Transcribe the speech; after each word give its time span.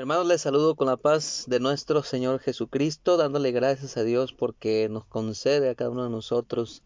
Hermanos, 0.00 0.28
les 0.28 0.42
saludo 0.42 0.76
con 0.76 0.86
la 0.86 0.96
paz 0.96 1.46
de 1.48 1.58
nuestro 1.58 2.04
Señor 2.04 2.38
Jesucristo, 2.38 3.16
dándole 3.16 3.50
gracias 3.50 3.96
a 3.96 4.04
Dios 4.04 4.32
porque 4.32 4.88
nos 4.88 5.04
concede 5.04 5.68
a 5.68 5.74
cada 5.74 5.90
uno 5.90 6.04
de 6.04 6.10
nosotros 6.10 6.84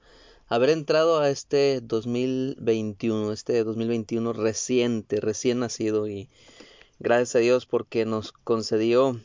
haber 0.48 0.70
entrado 0.70 1.20
a 1.20 1.28
este 1.28 1.82
2021, 1.82 3.30
este 3.32 3.64
2021 3.64 4.32
reciente, 4.32 5.20
recién 5.20 5.58
nacido. 5.58 6.08
Y 6.08 6.30
gracias 7.00 7.36
a 7.36 7.40
Dios 7.40 7.66
porque 7.66 8.06
nos 8.06 8.32
concedió 8.32 9.20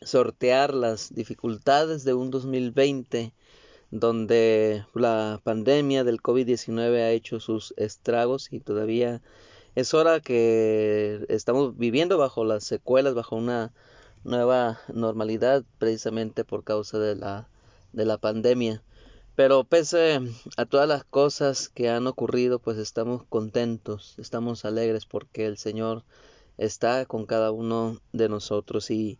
sortear 0.00 0.72
las 0.72 1.12
dificultades 1.12 2.04
de 2.04 2.14
un 2.14 2.30
2020 2.30 3.34
donde 3.90 4.86
la 4.94 5.40
pandemia 5.42 6.04
del 6.04 6.22
COVID-19 6.22 6.98
ha 6.98 7.10
hecho 7.10 7.40
sus 7.40 7.74
estragos 7.76 8.52
y 8.52 8.60
todavía 8.60 9.22
es 9.74 9.94
hora 9.94 10.20
que 10.20 11.24
estamos 11.28 11.76
viviendo 11.76 12.18
bajo 12.18 12.44
las 12.44 12.64
secuelas, 12.64 13.14
bajo 13.14 13.36
una 13.36 13.72
nueva 14.24 14.80
normalidad 14.92 15.64
precisamente 15.78 16.44
por 16.44 16.64
causa 16.64 16.98
de 16.98 17.16
la, 17.16 17.48
de 17.92 18.04
la 18.04 18.18
pandemia. 18.18 18.82
Pero 19.34 19.64
pese 19.64 20.20
a 20.58 20.66
todas 20.66 20.86
las 20.86 21.04
cosas 21.04 21.70
que 21.70 21.88
han 21.88 22.06
ocurrido, 22.06 22.58
pues 22.58 22.76
estamos 22.76 23.24
contentos, 23.28 24.14
estamos 24.18 24.66
alegres 24.66 25.06
porque 25.06 25.46
el 25.46 25.56
Señor 25.56 26.04
está 26.58 27.06
con 27.06 27.24
cada 27.24 27.50
uno 27.50 27.98
de 28.12 28.28
nosotros. 28.28 28.90
Y 28.90 29.18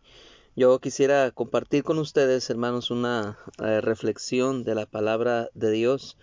yo 0.54 0.78
quisiera 0.80 1.30
compartir 1.30 1.82
con 1.82 1.98
ustedes, 1.98 2.50
hermanos, 2.50 2.90
una 2.90 3.38
eh, 3.64 3.80
reflexión 3.80 4.64
de 4.64 4.74
la 4.74 4.84
palabra 4.84 5.48
de 5.54 5.70
Dios 5.70 6.18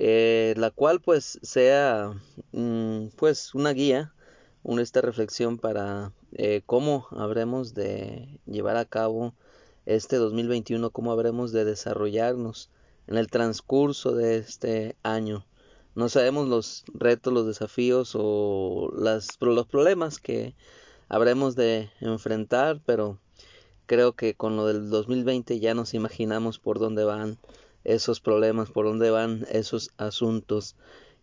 eh, 0.00 0.54
la 0.56 0.70
cual 0.70 1.00
pues 1.00 1.40
sea 1.42 2.12
mm, 2.52 3.08
pues 3.16 3.52
una 3.52 3.72
guía, 3.72 4.14
una 4.62 4.82
esta 4.82 5.00
reflexión 5.00 5.58
para 5.58 6.12
eh, 6.32 6.62
cómo 6.66 7.08
habremos 7.10 7.74
de 7.74 8.38
llevar 8.46 8.76
a 8.76 8.84
cabo 8.84 9.34
este 9.86 10.14
2021, 10.14 10.90
cómo 10.90 11.10
habremos 11.10 11.50
de 11.50 11.64
desarrollarnos 11.64 12.70
en 13.08 13.16
el 13.16 13.26
transcurso 13.26 14.14
de 14.14 14.36
este 14.36 14.94
año. 15.02 15.44
No 15.96 16.08
sabemos 16.08 16.46
los 16.46 16.84
retos, 16.94 17.32
los 17.32 17.48
desafíos 17.48 18.12
o 18.14 18.92
las, 18.96 19.36
los 19.40 19.66
problemas 19.66 20.20
que 20.20 20.54
habremos 21.08 21.56
de 21.56 21.90
enfrentar, 22.00 22.80
pero 22.86 23.18
creo 23.86 24.12
que 24.12 24.34
con 24.34 24.54
lo 24.54 24.66
del 24.66 24.90
2020 24.90 25.58
ya 25.58 25.74
nos 25.74 25.92
imaginamos 25.92 26.60
por 26.60 26.78
dónde 26.78 27.02
van 27.02 27.36
esos 27.84 28.20
problemas, 28.20 28.70
por 28.70 28.86
dónde 28.86 29.10
van 29.10 29.46
esos 29.50 29.90
asuntos. 29.96 30.76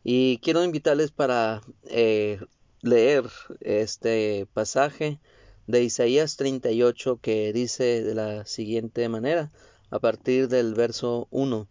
Y 0.03 0.39
quiero 0.39 0.64
invitarles 0.64 1.12
para 1.12 1.62
eh, 1.86 2.39
leer 2.81 3.25
este 3.62 4.47
pasaje 4.53 5.20
de 5.67 5.84
Isaías 5.84 6.38
38 6.38 7.20
que 7.22 7.52
dice 7.53 8.03
de 8.03 8.14
la 8.16 8.45
siguiente 8.45 9.09
manera, 9.09 9.52
a 9.89 10.00
partir 10.00 10.47
del 10.47 10.73
verso 10.75 11.28
1. 11.31 11.67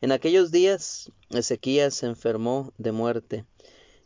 En 0.00 0.12
aquellos 0.12 0.50
días 0.50 1.12
Ezequías 1.30 1.94
se 1.94 2.06
enfermó 2.06 2.72
de 2.78 2.92
muerte, 2.92 3.44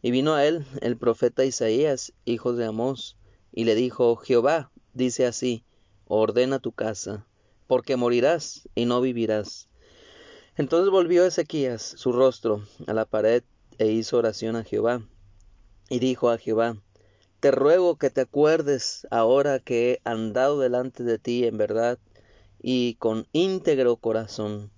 y 0.03 0.11
vino 0.11 0.35
a 0.35 0.45
él 0.45 0.67
el 0.81 0.97
profeta 0.97 1.45
Isaías, 1.45 2.13
hijo 2.25 2.53
de 2.55 2.67
Amós, 2.67 3.17
y 3.53 3.65
le 3.65 3.75
dijo, 3.75 4.17
Jehová 4.17 4.73
dice 4.95 5.27
así, 5.27 5.65
ordena 6.07 6.59
tu 6.59 6.73
casa, 6.73 7.27
porque 7.67 7.97
morirás 7.97 8.69
y 8.75 8.85
no 8.85 9.01
vivirás. 9.01 9.69
Entonces 10.57 10.91
volvió 10.91 11.25
Ezequías 11.25 11.83
su 11.83 12.13
rostro 12.13 12.67
a 12.87 12.93
la 12.93 13.07
pared 13.07 13.43
e 13.79 13.87
hizo 13.87 14.19
oración 14.19 14.55
a 14.55 14.65
Jehová. 14.65 15.03
Y 15.89 15.99
dijo 15.99 16.29
a 16.29 16.37
Jehová, 16.37 16.77
Te 17.41 17.51
ruego 17.51 17.97
que 17.97 18.11
te 18.11 18.21
acuerdes 18.21 19.07
ahora 19.11 19.61
que 19.61 19.93
he 19.93 20.01
andado 20.05 20.61
delante 20.61 21.05
de 21.05 21.19
ti 21.19 21.45
en 21.45 21.57
verdad 21.57 21.99
y 22.61 22.95
con 22.95 23.27
íntegro 23.33 23.97
corazón, 23.97 24.71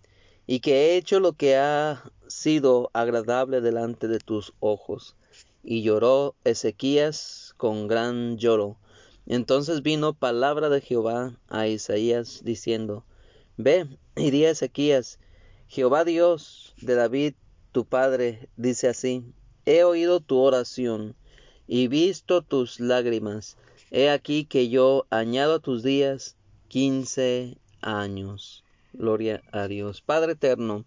y 0.47 0.61
que 0.61 0.75
he 0.75 0.97
hecho 0.97 1.19
lo 1.19 1.33
que 1.33 1.57
ha 1.57 2.05
sido 2.29 2.91
agradable 2.93 3.61
delante 3.61 4.07
de 4.07 4.21
tus 4.21 4.55
ojos. 4.61 5.17
Y 5.65 5.83
lloró 5.83 6.37
Ezequías 6.45 7.53
con 7.57 7.89
gran 7.89 8.39
lloro. 8.39 8.77
Entonces 9.27 9.83
vino 9.83 10.15
palabra 10.15 10.69
de 10.69 10.81
Jehová 10.81 11.37
a 11.49 11.67
Isaías 11.67 12.43
diciendo, 12.45 13.05
Ve 13.57 13.89
y 14.15 14.31
di 14.31 14.45
a 14.45 14.51
Ezequías, 14.51 15.19
Jehová 15.69 16.05
Dios 16.05 16.75
de 16.81 16.95
David, 16.95 17.35
tu 17.73 17.85
padre, 17.85 18.49
dice 18.57 18.89
así, 18.89 19.25
he 19.67 19.85
oído 19.85 20.21
tu 20.21 20.39
oración 20.39 21.17
y 21.67 21.89
visto 21.89 22.43
tus 22.43 22.81
lágrimas. 22.81 23.57
He 23.91 24.11
aquí 24.11 24.45
que 24.45 24.69
yo 24.69 25.07
añado 25.11 25.55
a 25.55 25.61
tus 25.61 25.83
días 25.83 26.37
quince 26.69 27.57
años. 27.81 28.65
Gloria 28.93 29.43
a 29.53 29.67
Dios. 29.67 30.01
Padre 30.01 30.33
eterno, 30.33 30.85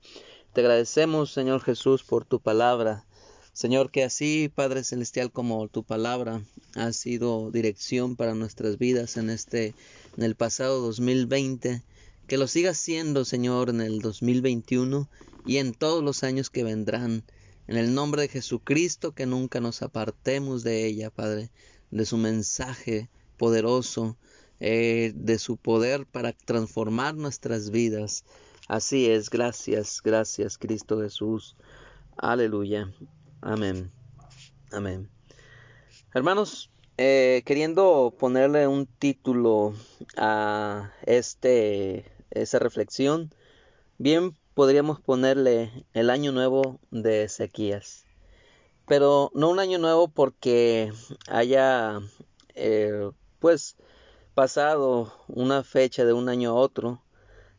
te 0.53 0.61
agradecemos, 0.61 1.31
Señor 1.31 1.61
Jesús, 1.61 2.03
por 2.03 2.25
tu 2.25 2.39
palabra. 2.39 3.05
Señor, 3.53 3.91
que 3.91 4.03
así, 4.03 4.51
Padre 4.53 4.83
Celestial, 4.83 5.31
como 5.31 5.67
tu 5.67 5.83
palabra 5.83 6.41
ha 6.75 6.93
sido 6.93 7.49
dirección 7.51 8.15
para 8.15 8.35
nuestras 8.35 8.77
vidas 8.77 9.17
en 9.17 9.29
este, 9.29 9.73
en 10.15 10.23
el 10.23 10.35
pasado 10.35 10.79
2020, 10.81 11.81
que 12.27 12.37
lo 12.37 12.47
siga 12.47 12.73
siendo, 12.73 13.23
Señor, 13.23 13.69
en 13.69 13.81
el 13.81 13.99
2021 13.99 15.09
y 15.45 15.57
en 15.57 15.73
todos 15.73 16.03
los 16.03 16.23
años 16.23 16.49
que 16.49 16.63
vendrán. 16.63 17.23
En 17.67 17.77
el 17.77 17.93
nombre 17.93 18.21
de 18.21 18.27
Jesucristo, 18.27 19.13
que 19.13 19.25
nunca 19.25 19.59
nos 19.59 19.81
apartemos 19.81 20.63
de 20.63 20.85
ella, 20.85 21.09
Padre, 21.09 21.51
de 21.89 22.05
su 22.05 22.17
mensaje 22.17 23.09
poderoso, 23.37 24.17
eh, 24.59 25.13
de 25.15 25.39
su 25.39 25.57
poder 25.57 26.05
para 26.05 26.33
transformar 26.33 27.15
nuestras 27.15 27.71
vidas. 27.71 28.25
Así 28.67 29.09
es, 29.09 29.29
gracias, 29.29 30.01
gracias, 30.03 30.57
Cristo 30.57 31.01
Jesús. 31.01 31.55
Aleluya. 32.17 32.91
Amén. 33.41 33.91
Amén. 34.71 35.09
Hermanos, 36.13 36.71
eh, 36.97 37.43
queriendo 37.45 38.13
ponerle 38.17 38.67
un 38.67 38.85
título 38.85 39.73
a 40.17 40.91
este 41.05 42.16
esa 42.31 42.59
reflexión, 42.59 43.33
bien 43.97 44.35
podríamos 44.53 44.99
ponerle 44.99 45.85
el 45.93 46.09
año 46.09 46.31
nuevo 46.31 46.79
de 46.91 47.23
Ezequías. 47.23 48.05
Pero 48.87 49.31
no 49.33 49.49
un 49.49 49.59
año 49.59 49.77
nuevo 49.77 50.07
porque 50.07 50.91
haya 51.27 51.99
eh, 52.55 53.11
pues 53.39 53.75
pasado 54.33 55.13
una 55.27 55.63
fecha 55.63 56.05
de 56.05 56.13
un 56.13 56.29
año 56.29 56.51
a 56.51 56.55
otro, 56.55 57.01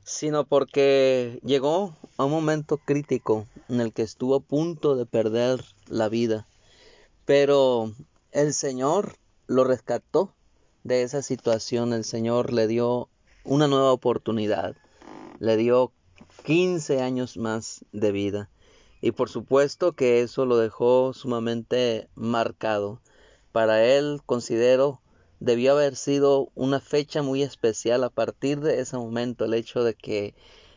sino 0.05 0.47
porque 0.47 1.39
llegó 1.45 1.97
a 2.17 2.25
un 2.25 2.31
momento 2.31 2.79
crítico 2.79 3.47
en 3.69 3.81
el 3.81 3.93
que 3.93 4.03
estuvo 4.03 4.37
a 4.37 4.41
punto 4.41 4.97
de 4.97 5.07
perder 5.07 5.65
la 5.87 6.09
vida. 6.09 6.47
Pero 7.27 7.93
el 8.33 8.55
Señor 8.55 9.17
lo 9.47 9.65
rescató 9.65 10.35
de 10.83 11.03
esa 11.03 11.23
situación, 11.23 11.93
el 11.93 12.05
Señor 12.05 12.53
le 12.53 12.67
dio 12.67 13.09
una 13.49 13.67
nueva 13.67 13.93
oportunidad. 13.93 14.77
Le 15.39 15.57
dio 15.57 15.93
15 16.45 17.01
años 17.01 17.39
más 17.39 17.85
de 17.93 18.13
vida. 18.13 18.51
Y 19.01 19.13
por 19.13 19.31
supuesto 19.31 19.93
que 19.93 20.21
eso 20.21 20.45
lo 20.45 20.59
dejó 20.59 21.15
sumamente 21.15 22.09
marcado. 22.15 23.01
Para 23.53 23.85
él, 23.85 24.21
considero, 24.27 25.01
debió 25.41 25.73
haber 25.73 25.97
sido 25.97 26.51
una 26.55 26.81
fecha 26.81 27.23
muy 27.23 27.43
especial 27.43 28.05
a 28.05 28.11
partir 28.11 28.61
de 28.61 28.81
ese 28.81 28.97
momento, 28.97 29.47
el 29.47 29.55
hecho 29.55 29.83
de 29.83 29.95
que 29.95 30.35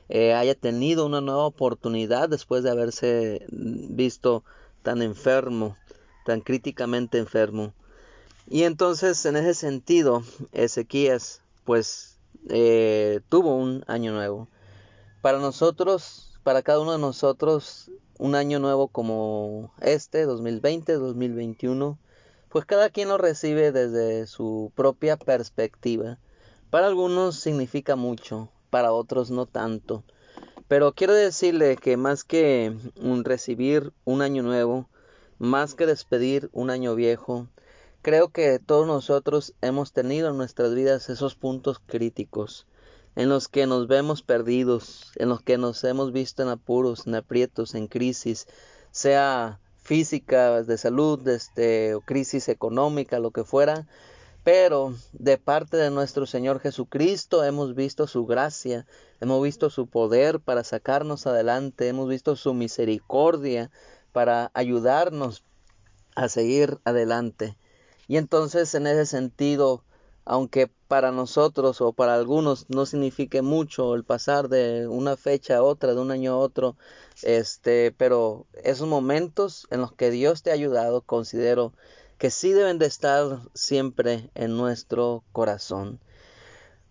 eh, 0.07 0.33
haya 0.33 0.55
tenido 0.55 1.05
una 1.05 1.19
nueva 1.19 1.45
oportunidad 1.45 2.29
después 2.29 2.63
de 2.63 2.71
haberse 2.71 3.45
visto 3.49 4.45
tan 4.81 5.01
enfermo, 5.01 5.75
tan 6.25 6.39
críticamente 6.39 7.17
enfermo. 7.17 7.73
Y 8.49 8.63
entonces, 8.63 9.25
en 9.25 9.35
ese 9.35 9.55
sentido, 9.55 10.23
Ezequías, 10.53 11.41
pues 11.65 12.10
eh, 12.49 13.21
tuvo 13.29 13.55
un 13.55 13.83
año 13.87 14.13
nuevo. 14.13 14.47
Para 15.21 15.39
nosotros, 15.39 16.39
para 16.43 16.61
cada 16.61 16.79
uno 16.79 16.93
de 16.93 16.99
nosotros, 16.99 17.91
un 18.17 18.35
año 18.35 18.59
nuevo 18.59 18.87
como 18.87 19.71
este, 19.81 20.25
2020, 20.25 20.93
2021, 20.93 21.97
pues 22.49 22.65
cada 22.65 22.89
quien 22.89 23.09
lo 23.09 23.17
recibe 23.17 23.71
desde 23.71 24.27
su 24.27 24.71
propia 24.75 25.17
perspectiva. 25.17 26.19
Para 26.69 26.87
algunos 26.87 27.35
significa 27.35 27.95
mucho, 27.95 28.49
para 28.69 28.91
otros 28.91 29.31
no 29.31 29.45
tanto. 29.45 30.03
Pero 30.67 30.93
quiero 30.93 31.13
decirle 31.13 31.75
que 31.75 31.97
más 31.97 32.23
que 32.23 32.75
recibir 33.23 33.91
un 34.05 34.21
año 34.21 34.43
nuevo, 34.43 34.87
más 35.37 35.75
que 35.75 35.85
despedir 35.85 36.49
un 36.53 36.69
año 36.69 36.95
viejo, 36.95 37.47
Creo 38.01 38.29
que 38.29 38.57
todos 38.57 38.87
nosotros 38.87 39.53
hemos 39.61 39.93
tenido 39.93 40.29
en 40.29 40.37
nuestras 40.37 40.73
vidas 40.73 41.09
esos 41.09 41.35
puntos 41.35 41.79
críticos 41.85 42.65
en 43.15 43.29
los 43.29 43.47
que 43.47 43.67
nos 43.67 43.87
vemos 43.87 44.23
perdidos, 44.23 45.11
en 45.17 45.29
los 45.29 45.43
que 45.43 45.59
nos 45.59 45.83
hemos 45.83 46.11
visto 46.11 46.41
en 46.41 46.49
apuros, 46.49 47.05
en 47.05 47.13
aprietos, 47.13 47.75
en 47.75 47.85
crisis, 47.85 48.47
sea 48.89 49.59
física, 49.83 50.63
de 50.63 50.77
salud, 50.79 51.27
este, 51.27 51.93
o 51.93 52.01
crisis 52.01 52.49
económica, 52.49 53.19
lo 53.19 53.29
que 53.29 53.43
fuera, 53.43 53.87
pero 54.43 54.95
de 55.13 55.37
parte 55.37 55.77
de 55.77 55.91
nuestro 55.91 56.25
Señor 56.25 56.59
Jesucristo 56.59 57.43
hemos 57.43 57.75
visto 57.75 58.07
su 58.07 58.25
gracia, 58.25 58.87
hemos 59.19 59.43
visto 59.43 59.69
su 59.69 59.85
poder 59.85 60.39
para 60.39 60.63
sacarnos 60.63 61.27
adelante, 61.27 61.87
hemos 61.87 62.09
visto 62.09 62.35
su 62.35 62.55
misericordia 62.55 63.69
para 64.11 64.49
ayudarnos 64.55 65.43
a 66.15 66.29
seguir 66.29 66.79
adelante. 66.83 67.55
Y 68.11 68.17
entonces 68.17 68.75
en 68.75 68.87
ese 68.87 69.05
sentido, 69.05 69.85
aunque 70.25 70.69
para 70.89 71.13
nosotros 71.13 71.79
o 71.79 71.93
para 71.93 72.13
algunos 72.13 72.65
no 72.69 72.85
signifique 72.85 73.41
mucho 73.41 73.95
el 73.95 74.03
pasar 74.03 74.49
de 74.49 74.85
una 74.85 75.15
fecha 75.15 75.55
a 75.55 75.63
otra, 75.63 75.93
de 75.93 76.01
un 76.01 76.11
año 76.11 76.33
a 76.33 76.37
otro, 76.37 76.75
este, 77.23 77.93
pero 77.93 78.47
esos 78.65 78.89
momentos 78.89 79.65
en 79.71 79.79
los 79.79 79.93
que 79.93 80.11
Dios 80.11 80.43
te 80.43 80.51
ha 80.51 80.55
ayudado, 80.55 81.03
considero 81.03 81.71
que 82.17 82.31
sí 82.31 82.51
deben 82.51 82.79
de 82.79 82.87
estar 82.87 83.39
siempre 83.53 84.29
en 84.35 84.57
nuestro 84.57 85.23
corazón. 85.31 86.01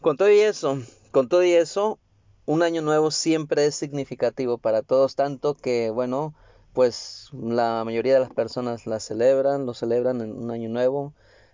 Con 0.00 0.16
todo 0.16 0.30
y 0.30 0.40
eso, 0.40 0.78
con 1.10 1.28
todo 1.28 1.44
y 1.44 1.52
eso, 1.52 1.98
un 2.46 2.62
año 2.62 2.80
nuevo 2.80 3.10
siempre 3.10 3.66
es 3.66 3.74
significativo 3.74 4.56
para 4.56 4.80
todos, 4.80 5.16
tanto 5.16 5.54
que, 5.54 5.90
bueno, 5.90 6.34
pues 6.72 7.28
la 7.32 7.82
mayoría 7.84 8.14
de 8.14 8.20
las 8.20 8.30
personas 8.32 8.86
la 8.86 9.00
celebran, 9.00 9.66
lo 9.66 9.74
celebran 9.74 10.20
en 10.20 10.32
un 10.32 10.50
año 10.50 10.68
nuevo. 10.68 11.12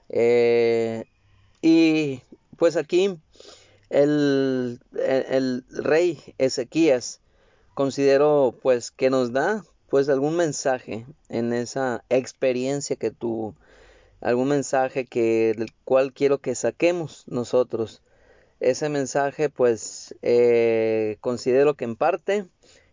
Eh, 0.09 1.05
y 1.63 2.23
pues 2.57 2.77
aquí 2.77 3.19
el, 3.91 4.81
el, 4.95 5.65
rey 5.71 6.35
Ezequías 6.39 7.21
considero 7.75 8.55
pues 8.63 8.91
que 8.91 9.11
nos 9.11 9.33
da 9.33 9.65
pues 9.89 10.09
algún 10.09 10.37
mensaje 10.37 11.07
en 11.29 11.53
esa 11.53 12.05
experiencia 12.09 12.97
que 12.97 13.11
tuvo 13.11 13.55
algún 14.21 14.49
mensaje 14.49 15.05
que 15.05 15.55
del 15.57 15.73
cual 15.85 16.13
quiero 16.13 16.39
que 16.39 16.55
saquemos 16.55 17.25
nosotros. 17.27 18.03
Ese 18.59 18.89
mensaje, 18.89 19.51
pues, 19.51 20.15
eh, 20.23 21.19
considero 21.21 21.75
que 21.75 21.85
en 21.85 21.95
parte 21.95 22.47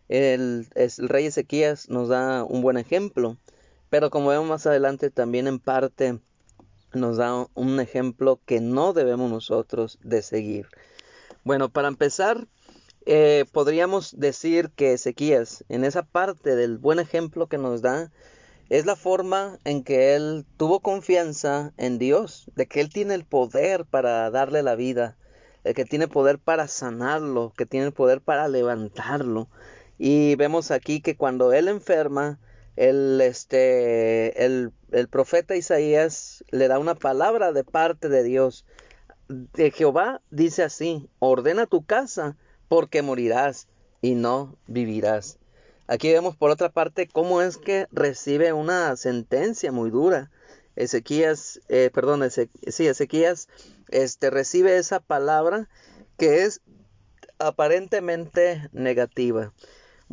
el, 0.08 0.66
rey 0.98 1.26
Ezequías 1.26 1.88
nos 1.88 2.08
da 2.08 2.44
un 2.44 2.62
buen 2.62 2.76
ejemplo, 2.76 3.36
pero 3.90 4.10
como 4.10 4.28
vemos 4.28 4.48
más 4.48 4.66
adelante, 4.66 5.10
también 5.10 5.46
en 5.46 5.58
parte 5.58 6.18
nos 6.92 7.16
da 7.16 7.46
un 7.54 7.80
ejemplo 7.80 8.40
que 8.44 8.60
no 8.60 8.92
debemos 8.92 9.30
nosotros 9.30 9.98
de 10.02 10.22
seguir. 10.22 10.68
Bueno, 11.44 11.68
para 11.68 11.88
empezar, 11.88 12.46
eh, 13.06 13.44
podríamos 13.52 14.18
decir 14.18 14.70
que 14.70 14.94
Ezequías, 14.94 15.64
en 15.68 15.84
esa 15.84 16.02
parte 16.02 16.56
del 16.56 16.78
buen 16.78 16.98
ejemplo 16.98 17.48
que 17.48 17.58
nos 17.58 17.82
da, 17.82 18.10
es 18.70 18.86
la 18.86 18.96
forma 18.96 19.58
en 19.64 19.84
que 19.84 20.14
él 20.14 20.46
tuvo 20.56 20.80
confianza 20.80 21.72
en 21.76 21.98
Dios, 21.98 22.50
de 22.54 22.66
que 22.66 22.80
él 22.80 22.88
tiene 22.88 23.14
el 23.14 23.24
poder 23.24 23.84
para 23.84 24.30
darle 24.30 24.62
la 24.62 24.74
vida, 24.74 25.16
de 25.64 25.74
que 25.74 25.84
tiene 25.84 26.08
poder 26.08 26.38
para 26.38 26.66
sanarlo, 26.66 27.52
que 27.56 27.66
tiene 27.66 27.90
poder 27.90 28.20
para 28.22 28.48
levantarlo. 28.48 29.48
Y 29.98 30.34
vemos 30.36 30.70
aquí 30.70 31.00
que 31.00 31.16
cuando 31.16 31.52
él 31.52 31.68
enferma, 31.68 32.38
el, 32.76 33.20
este, 33.20 34.44
el, 34.44 34.72
el 34.90 35.08
profeta 35.08 35.56
Isaías 35.56 36.44
le 36.50 36.68
da 36.68 36.78
una 36.78 36.94
palabra 36.94 37.52
de 37.52 37.64
parte 37.64 38.08
de 38.08 38.22
Dios. 38.22 38.64
De 39.28 39.70
Jehová 39.70 40.20
dice 40.30 40.62
así, 40.62 41.08
ordena 41.18 41.66
tu 41.66 41.84
casa 41.84 42.36
porque 42.68 43.02
morirás 43.02 43.68
y 44.02 44.14
no 44.14 44.56
vivirás. 44.66 45.38
Aquí 45.86 46.10
vemos 46.12 46.36
por 46.36 46.50
otra 46.50 46.70
parte 46.70 47.06
cómo 47.06 47.42
es 47.42 47.58
que 47.58 47.86
recibe 47.92 48.52
una 48.52 48.96
sentencia 48.96 49.70
muy 49.70 49.90
dura. 49.90 50.30
Ezequías, 50.76 51.60
eh, 51.68 51.90
perdón, 51.92 52.28
sí, 52.30 52.86
Ezequías 52.86 53.48
este, 53.88 54.30
recibe 54.30 54.76
esa 54.76 55.00
palabra 55.00 55.68
que 56.16 56.42
es 56.42 56.62
aparentemente 57.38 58.68
negativa. 58.72 59.52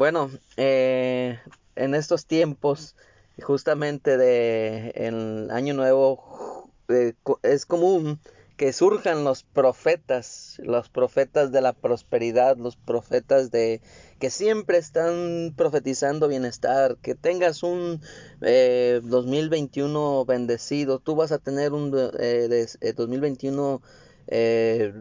Bueno, 0.01 0.31
eh, 0.57 1.37
en 1.75 1.93
estos 1.93 2.25
tiempos, 2.25 2.95
justamente 3.39 4.17
de 4.17 4.89
el 4.95 5.51
año 5.51 5.75
nuevo, 5.75 6.71
eh, 6.89 7.13
es 7.43 7.67
común 7.67 8.19
que 8.57 8.73
surjan 8.73 9.23
los 9.23 9.43
profetas, 9.43 10.59
los 10.63 10.89
profetas 10.89 11.51
de 11.51 11.61
la 11.61 11.73
prosperidad, 11.73 12.57
los 12.57 12.77
profetas 12.77 13.51
de 13.51 13.79
que 14.17 14.31
siempre 14.31 14.79
están 14.79 15.53
profetizando 15.55 16.27
bienestar, 16.27 16.97
que 17.03 17.13
tengas 17.13 17.61
un 17.61 18.01
eh, 18.41 19.01
2021 19.03 20.25
bendecido, 20.25 20.97
tú 20.97 21.15
vas 21.15 21.31
a 21.31 21.37
tener 21.37 21.73
un 21.73 21.95
eh, 22.17 22.65
2021 22.97 23.83
eh, 24.25 24.93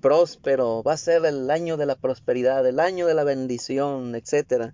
próspero, 0.00 0.82
va 0.82 0.94
a 0.94 0.96
ser 0.96 1.24
el 1.24 1.50
año 1.50 1.76
de 1.76 1.86
la 1.86 1.96
prosperidad, 1.96 2.66
el 2.66 2.80
año 2.80 3.06
de 3.06 3.14
la 3.14 3.24
bendición, 3.24 4.14
etcétera. 4.14 4.72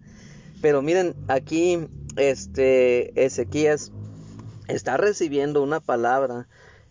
Pero 0.63 0.83
miren, 0.83 1.15
aquí 1.29 1.89
este 2.17 3.25
Ezequías 3.25 3.93
está 4.69 4.97
recibiendo 4.97 5.63
una 5.63 5.81
palabra 5.81 6.49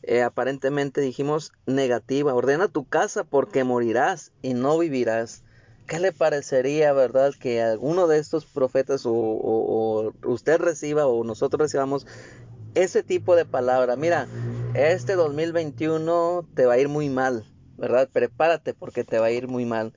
eh, 0.08 0.22
aparentemente 0.22 1.02
dijimos 1.02 1.52
negativa. 1.66 2.36
Ordena 2.36 2.68
tu 2.68 2.86
casa 2.86 3.24
porque 3.24 3.64
morirás 3.64 4.32
y 4.44 4.54
no 4.54 4.78
vivirás. 4.78 5.44
¿Qué 5.88 6.00
le 6.00 6.12
parecería, 6.12 6.94
verdad, 6.94 7.34
que 7.40 7.62
alguno 7.62 8.08
de 8.08 8.20
estos 8.20 8.46
profetas 8.46 9.04
o, 9.06 10.14
usted 10.24 10.60
reciba 10.60 11.08
o 11.08 11.24
nosotros 11.24 11.60
recibamos 11.60 12.06
ese 12.76 13.02
tipo 13.02 13.36
de 13.36 13.46
palabra? 13.46 13.96
Mira, 13.96 14.28
este 14.76 15.14
2021 15.14 16.48
te 16.54 16.66
va 16.66 16.74
a 16.74 16.78
ir 16.78 16.88
muy 16.88 17.10
mal, 17.10 17.44
¿verdad? 17.78 18.10
Prepárate 18.12 18.74
porque 18.74 19.04
te 19.04 19.20
va 19.20 19.28
a 19.28 19.32
ir 19.32 19.48
muy 19.48 19.66
mal. 19.66 19.94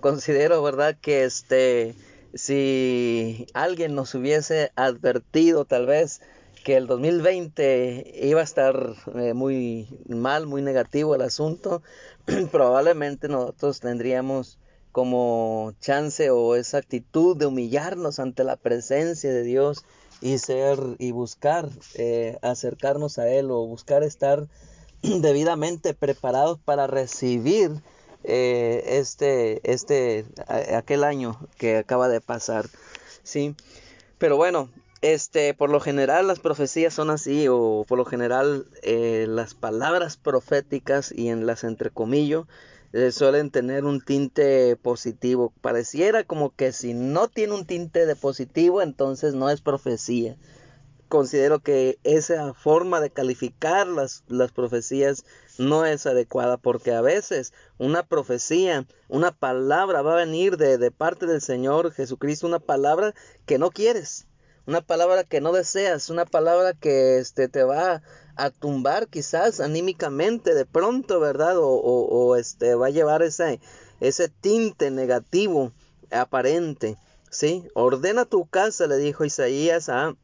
Considero, 0.00 0.62
¿verdad? 0.62 0.96
Que 1.00 1.24
este, 1.24 1.94
si 2.34 3.46
alguien 3.54 3.94
nos 3.94 4.14
hubiese 4.14 4.70
advertido 4.76 5.64
tal 5.64 5.86
vez 5.86 6.20
que 6.64 6.76
el 6.76 6.86
2020 6.86 8.12
iba 8.22 8.40
a 8.40 8.44
estar 8.44 8.94
eh, 9.14 9.34
muy 9.34 9.88
mal, 10.08 10.46
muy 10.46 10.62
negativo 10.62 11.14
el 11.14 11.22
asunto, 11.22 11.82
probablemente 12.52 13.28
nosotros 13.28 13.80
tendríamos 13.80 14.58
como 14.92 15.72
chance 15.80 16.30
o 16.30 16.56
esa 16.56 16.78
actitud 16.78 17.36
de 17.36 17.46
humillarnos 17.46 18.18
ante 18.18 18.44
la 18.44 18.56
presencia 18.56 19.32
de 19.32 19.42
Dios 19.42 19.84
y 20.20 20.38
ser 20.38 20.78
y 20.98 21.12
buscar 21.12 21.68
eh, 21.94 22.38
acercarnos 22.42 23.18
a 23.18 23.28
Él 23.28 23.50
o 23.50 23.66
buscar 23.66 24.02
estar 24.02 24.48
debidamente 25.02 25.94
preparados 25.94 26.58
para 26.58 26.86
recibir 26.86 27.70
eh, 28.24 28.82
este, 28.98 29.60
este, 29.70 30.26
aquel 30.46 31.04
año 31.04 31.38
que 31.56 31.76
acaba 31.76 32.08
de 32.08 32.20
pasar, 32.20 32.66
sí. 33.22 33.54
Pero 34.18 34.36
bueno, 34.36 34.68
este, 35.00 35.54
por 35.54 35.70
lo 35.70 35.78
general 35.78 36.26
las 36.26 36.40
profecías 36.40 36.92
son 36.92 37.10
así, 37.10 37.46
o 37.48 37.84
por 37.86 37.98
lo 37.98 38.04
general 38.04 38.66
eh, 38.82 39.26
las 39.28 39.54
palabras 39.54 40.16
proféticas 40.16 41.12
y 41.12 41.28
en 41.28 41.46
las 41.46 41.62
entrecomillo 41.62 42.48
eh, 42.92 43.12
suelen 43.12 43.50
tener 43.50 43.84
un 43.84 44.00
tinte 44.00 44.74
positivo. 44.76 45.52
Pareciera 45.60 46.24
como 46.24 46.50
que 46.54 46.72
si 46.72 46.94
no 46.94 47.28
tiene 47.28 47.54
un 47.54 47.66
tinte 47.66 48.06
de 48.06 48.16
positivo, 48.16 48.82
entonces 48.82 49.34
no 49.34 49.50
es 49.50 49.60
profecía. 49.60 50.36
Considero 51.08 51.60
que 51.60 51.98
esa 52.04 52.54
forma 52.54 53.00
de 53.00 53.10
calificar 53.10 53.86
las, 53.86 54.24
las 54.28 54.52
profecías 54.52 55.24
no 55.58 55.84
es 55.84 56.06
adecuada 56.06 56.56
porque 56.56 56.92
a 56.92 57.00
veces 57.00 57.52
una 57.78 58.02
profecía, 58.02 58.86
una 59.08 59.32
palabra 59.32 60.02
va 60.02 60.12
a 60.12 60.24
venir 60.24 60.56
de, 60.56 60.78
de 60.78 60.90
parte 60.90 61.26
del 61.26 61.40
Señor 61.40 61.92
Jesucristo, 61.92 62.46
una 62.46 62.60
palabra 62.60 63.14
que 63.46 63.58
no 63.58 63.70
quieres 63.70 64.28
una 64.68 64.82
palabra 64.82 65.24
que 65.24 65.40
no 65.40 65.52
deseas, 65.52 66.10
una 66.10 66.26
palabra 66.26 66.74
que 66.74 67.16
este, 67.16 67.48
te 67.48 67.64
va 67.64 68.02
a 68.36 68.50
tumbar 68.50 69.08
quizás 69.08 69.60
anímicamente 69.60 70.52
de 70.52 70.66
pronto, 70.66 71.20
¿verdad? 71.20 71.56
O, 71.56 71.70
o, 71.70 72.36
este, 72.36 72.74
va 72.74 72.88
a 72.88 72.90
llevar 72.90 73.22
ese, 73.22 73.60
ese 74.00 74.28
tinte 74.28 74.90
negativo 74.90 75.72
aparente, 76.10 76.98
¿sí? 77.30 77.66
Ordena 77.72 78.26
tu 78.26 78.44
casa, 78.44 78.86
le 78.86 78.98
dijo 78.98 79.24
Isaías 79.24 79.88
a, 79.88 80.14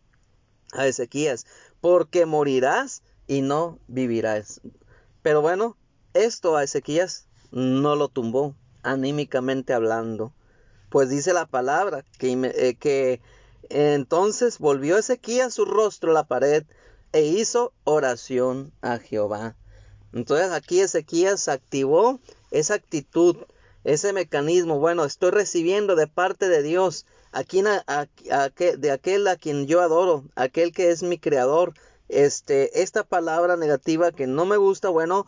a 0.75 0.87
Ezequías, 0.87 1.47
porque 1.81 2.27
morirás 2.27 3.03
y 3.27 3.41
no 3.41 3.79
vivirás. 3.89 4.61
Pero 5.23 5.41
bueno, 5.41 5.77
esto 6.13 6.57
a 6.57 6.65
Ezequías 6.65 7.27
no 7.51 7.97
lo 7.97 8.09
tumbó, 8.09 8.55
anímicamente 8.83 9.73
hablando. 9.73 10.33
Pues 10.91 11.09
dice 11.09 11.33
la 11.33 11.47
palabra 11.47 12.05
que, 12.19 12.33
eh, 12.55 12.75
que 12.75 13.21
entonces 13.71 14.59
volvió 14.59 14.99
Ezequías 14.99 15.55
su 15.55 15.65
rostro 15.65 16.11
a 16.11 16.15
la 16.15 16.25
pared 16.25 16.65
e 17.13 17.23
hizo 17.25 17.73
oración 17.85 18.73
a 18.83 18.99
Jehová. 18.99 19.57
Entonces 20.13 20.53
aquí 20.53 20.81
Ezequías 20.81 21.49
activó 21.49 22.21
esa 22.51 22.75
actitud, 22.75 23.37
ese 23.83 24.13
mecanismo. 24.13 24.79
Bueno, 24.79 25.05
estoy 25.05 25.31
recibiendo 25.31 25.97
de 25.97 26.07
parte 26.07 26.49
de 26.49 26.63
Dios, 26.63 27.07
aquí, 27.35 27.63
de 27.63 28.91
aquel 28.91 29.29
a 29.29 29.37
quien 29.37 29.67
yo 29.67 29.81
adoro, 29.81 30.25
aquel 30.37 30.73
que 30.73 30.91
es 30.91 31.03
mi 31.03 31.19
creador, 31.19 31.75
este, 32.09 32.83
esta 32.83 33.03
palabra 33.03 33.57
negativa 33.57 34.13
que 34.13 34.27
no 34.27 34.47
me 34.47 34.57
gusta, 34.57 34.89
bueno, 34.89 35.27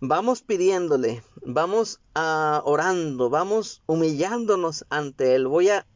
vamos 0.00 0.42
pidiéndole, 0.42 1.22
vamos 1.42 2.00
a 2.14 2.62
orando, 2.64 3.30
vamos 3.30 3.82
humillándonos 3.86 4.86
ante 4.88 5.34
Él. 5.34 5.46
Voy 5.46 5.68
a, 5.70 5.86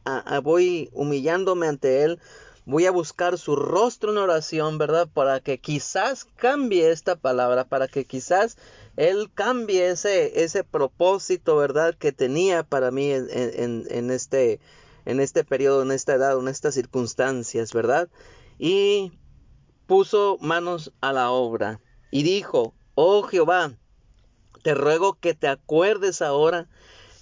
voy 0.43 0.89
humillándome 0.93 1.67
ante 1.67 2.03
Él. 2.03 2.19
Voy 2.67 2.87
a 2.87 2.91
buscar 2.91 3.37
su 3.37 3.55
rostro 3.55 4.11
en 4.11 4.17
oración, 4.17 4.79
¿verdad? 4.79 5.07
Para 5.13 5.39
que 5.39 5.59
quizás 5.59 6.25
cambie 6.35 6.89
esta 6.89 7.15
palabra, 7.15 7.65
para 7.65 7.87
que 7.87 8.05
quizás 8.05 8.57
Él 8.97 9.29
cambie 9.31 9.89
ese, 9.89 10.43
ese 10.43 10.63
propósito, 10.63 11.57
¿verdad? 11.57 11.93
Que 11.93 12.11
tenía 12.11 12.63
para 12.63 12.89
mí 12.89 13.11
en 13.11 14.09
este, 14.09 14.59
en 15.05 15.19
este 15.19 15.43
periodo, 15.43 15.83
en 15.83 15.91
esta 15.91 16.15
edad, 16.15 16.37
en 16.37 16.47
estas 16.47 16.73
circunstancias, 16.73 17.73
¿verdad? 17.73 18.09
Y 18.57 19.13
puso 19.85 20.37
manos 20.41 20.91
a 21.01 21.13
la 21.13 21.31
obra 21.31 21.79
y 22.11 22.23
dijo, 22.23 22.73
oh 22.95 23.23
Jehová, 23.23 23.73
te 24.63 24.73
ruego 24.73 25.13
que 25.13 25.33
te 25.33 25.47
acuerdes 25.47 26.21
ahora 26.21 26.67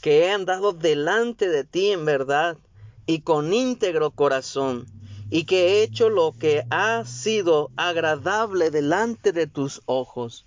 que 0.01 0.25
he 0.25 0.31
andado 0.31 0.73
delante 0.73 1.49
de 1.49 1.63
ti 1.63 1.91
en 1.91 2.05
verdad 2.05 2.57
y 3.05 3.21
con 3.21 3.53
íntegro 3.53 4.11
corazón, 4.11 4.85
y 5.29 5.45
que 5.45 5.67
he 5.67 5.83
hecho 5.83 6.09
lo 6.09 6.33
que 6.33 6.63
ha 6.69 7.05
sido 7.05 7.71
agradable 7.75 8.69
delante 8.69 9.31
de 9.31 9.47
tus 9.47 9.81
ojos. 9.85 10.45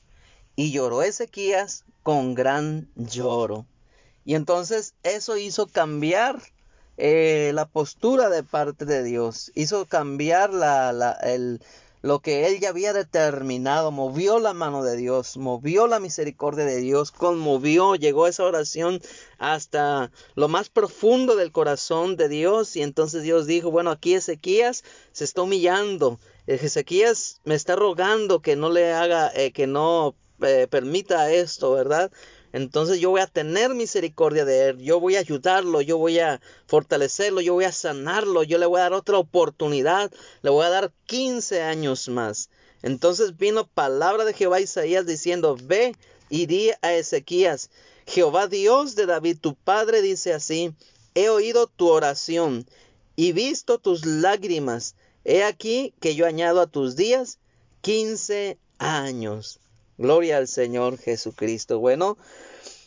Y 0.55 0.73
lloró 0.73 1.03
Ezequías 1.03 1.85
con 2.03 2.35
gran 2.35 2.89
lloro. 2.95 3.67
Y 4.25 4.35
entonces 4.35 4.95
eso 5.03 5.37
hizo 5.37 5.67
cambiar 5.67 6.41
eh, 6.97 7.53
la 7.55 7.67
postura 7.67 8.29
de 8.29 8.43
parte 8.43 8.85
de 8.85 9.03
Dios, 9.03 9.53
hizo 9.55 9.87
cambiar 9.87 10.53
la, 10.53 10.93
la, 10.93 11.13
el, 11.13 11.61
lo 12.07 12.21
que 12.21 12.47
él 12.47 12.61
ya 12.61 12.69
había 12.69 12.93
determinado, 12.93 13.91
movió 13.91 14.39
la 14.39 14.53
mano 14.53 14.85
de 14.85 14.97
Dios, 14.97 15.37
movió 15.37 15.87
la 15.89 15.99
misericordia 15.99 16.65
de 16.65 16.77
Dios, 16.77 17.11
conmovió, 17.11 17.97
llegó 17.97 18.27
esa 18.29 18.45
oración 18.45 19.01
hasta 19.39 20.11
lo 20.37 20.49
más 20.49 20.69
profundo 20.69 21.35
del 21.37 21.53
corazón 21.53 22.17
de 22.17 22.29
Dios. 22.29 22.77
Y 22.77 22.83
entonces 22.83 23.23
Dios 23.23 23.47
dijo, 23.47 23.71
bueno, 23.71 23.91
aquí 23.91 24.15
Ezequías 24.15 24.85
se 25.13 25.25
está 25.25 25.43
humillando, 25.43 26.21
Ezequías 26.47 27.41
me 27.45 27.57
está 27.57 27.75
rogando 27.75 28.41
que 28.41 28.57
no 28.57 28.71
le 28.71 28.93
haga, 28.93 29.33
eh, 29.35 29.51
que 29.53 29.67
no 29.67 30.15
eh, 30.43 30.69
permita 30.71 31.33
esto, 31.33 31.73
¿verdad? 31.73 32.13
Entonces 32.57 33.01
yo 33.01 33.11
voy 33.11 33.21
a 33.21 33.27
tener 33.27 33.75
misericordia 33.75 34.47
de 34.47 34.71
él, 34.71 34.79
yo 34.79 34.99
voy 34.99 35.17
a 35.17 35.19
ayudarlo, 35.19 35.83
yo 35.83 35.99
voy 35.99 36.21
a 36.21 36.41
fortalecerlo, 36.67 37.43
yo 37.43 37.53
voy 37.53 37.65
a 37.65 37.71
sanarlo, 37.71 38.45
yo 38.45 38.57
le 38.57 38.65
voy 38.65 38.79
a 38.79 38.85
dar 38.85 38.95
otra 38.95 39.19
oportunidad, 39.19 40.11
le 40.41 40.49
voy 40.49 40.65
a 40.65 40.71
dar 40.71 40.91
15 41.05 41.61
años 41.61 42.09
más. 42.09 42.49
Entonces 42.81 43.37
vino 43.37 43.67
palabra 43.67 44.25
de 44.25 44.33
Jehová 44.33 44.59
Isaías 44.59 45.05
diciendo, 45.05 45.59
ve 45.63 45.95
y 46.31 46.47
di 46.47 46.71
a 46.81 46.95
Ezequías, 46.95 47.69
Jehová 48.07 48.47
Dios 48.47 48.95
de 48.95 49.05
David, 49.05 49.37
tu 49.39 49.55
padre, 49.55 50.01
dice 50.01 50.33
así, 50.33 50.73
he 51.15 51.29
oído 51.29 51.67
tu 51.67 51.91
oración 51.91 52.65
y 53.17 53.33
visto 53.33 53.77
tus 53.77 54.07
lágrimas. 54.07 54.95
He 55.25 55.45
aquí 55.45 55.93
que 56.01 56.15
yo 56.15 56.25
añado 56.25 56.63
a 56.63 56.69
tus 56.69 56.97
días 56.97 57.39
15 57.83 58.57
años. 58.79 59.61
Gloria 59.99 60.37
al 60.37 60.49
Señor 60.49 60.99
Jesucristo. 60.99 61.79
Bueno, 61.79 62.19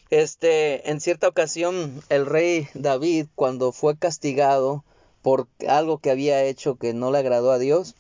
este, 0.10 0.90
en 0.90 1.00
cierta 1.02 1.28
ocasión 1.28 2.04
el 2.10 2.26
rey 2.26 2.68
David, 2.74 3.28
cuando 3.36 3.72
fue 3.72 3.98
castigado 3.98 4.84
por 5.22 5.48
algo 5.68 5.98
que 5.98 6.12
había 6.12 6.44
hecho 6.44 6.76
que 6.76 6.94
no 6.94 7.12
le 7.12 7.18
agradó 7.18 7.52
a 7.52 7.60
Dios, 7.60 7.96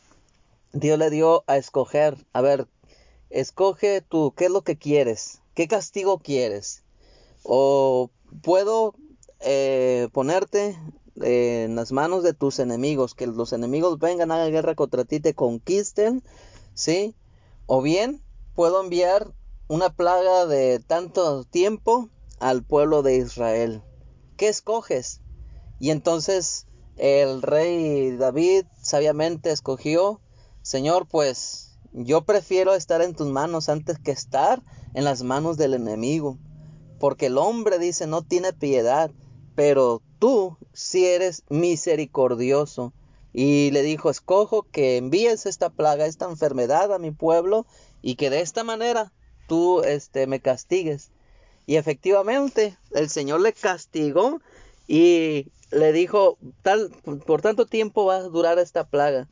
Dios 0.73 0.99
le 0.99 1.09
dio 1.09 1.43
a 1.47 1.57
escoger, 1.57 2.17
a 2.33 2.41
ver, 2.41 2.67
escoge 3.29 4.01
tú, 4.01 4.33
¿qué 4.35 4.45
es 4.45 4.51
lo 4.51 4.61
que 4.61 4.77
quieres? 4.77 5.41
¿Qué 5.55 5.67
castigo 5.67 6.19
quieres? 6.19 6.83
O 7.43 8.11
puedo 8.43 8.93
eh, 9.39 10.07
ponerte 10.13 10.77
en 11.21 11.75
las 11.75 11.91
manos 11.91 12.23
de 12.23 12.33
tus 12.33 12.59
enemigos, 12.59 13.15
que 13.15 13.27
los 13.27 13.53
enemigos 13.53 13.99
vengan, 13.99 14.29
la 14.29 14.49
guerra 14.49 14.75
contra 14.75 15.03
ti, 15.03 15.19
te 15.19 15.33
conquisten, 15.33 16.23
¿sí? 16.73 17.15
O 17.65 17.81
bien 17.81 18.21
puedo 18.59 18.83
enviar 18.83 19.33
una 19.69 19.89
plaga 19.89 20.45
de 20.45 20.79
tanto 20.79 21.45
tiempo 21.45 22.09
al 22.41 22.61
pueblo 22.61 23.03
de 23.03 23.15
Israel. 23.15 23.81
¿Qué 24.35 24.49
escoges? 24.49 25.21
Y 25.79 25.91
entonces 25.91 26.67
el 26.97 27.41
rey 27.41 28.17
David 28.17 28.65
sabiamente 28.81 29.51
escogió, 29.51 30.19
Señor, 30.61 31.07
pues 31.07 31.79
yo 31.93 32.25
prefiero 32.25 32.75
estar 32.75 33.01
en 33.01 33.15
tus 33.15 33.27
manos 33.27 33.69
antes 33.69 33.97
que 33.97 34.11
estar 34.11 34.61
en 34.93 35.05
las 35.05 35.23
manos 35.23 35.55
del 35.55 35.73
enemigo. 35.73 36.37
Porque 36.99 37.27
el 37.27 37.37
hombre 37.37 37.79
dice 37.79 38.07
no 38.07 38.23
tiene 38.23 38.51
piedad, 38.51 39.09
pero 39.55 40.01
tú 40.19 40.57
sí 40.73 41.05
eres 41.05 41.45
misericordioso. 41.47 42.91
Y 43.31 43.71
le 43.71 43.83
dijo, 43.83 44.09
escojo 44.09 44.63
que 44.63 44.97
envíes 44.97 45.45
esta 45.45 45.69
plaga, 45.69 46.07
esta 46.07 46.25
enfermedad 46.25 46.91
a 46.91 46.99
mi 46.99 47.11
pueblo 47.11 47.65
y 48.01 48.15
que 48.15 48.29
de 48.29 48.41
esta 48.41 48.63
manera 48.63 49.11
tú 49.47 49.81
este, 49.81 50.27
me 50.27 50.39
castigues. 50.39 51.11
Y 51.65 51.75
efectivamente 51.75 52.77
el 52.91 53.09
Señor 53.09 53.41
le 53.41 53.53
castigó 53.53 54.41
y 54.87 55.47
le 55.71 55.91
dijo, 55.91 56.37
tal, 56.63 56.89
por 57.25 57.41
tanto 57.41 57.65
tiempo 57.65 58.05
va 58.05 58.17
a 58.17 58.23
durar 58.23 58.57
esta 58.59 58.87
plaga. 58.87 59.27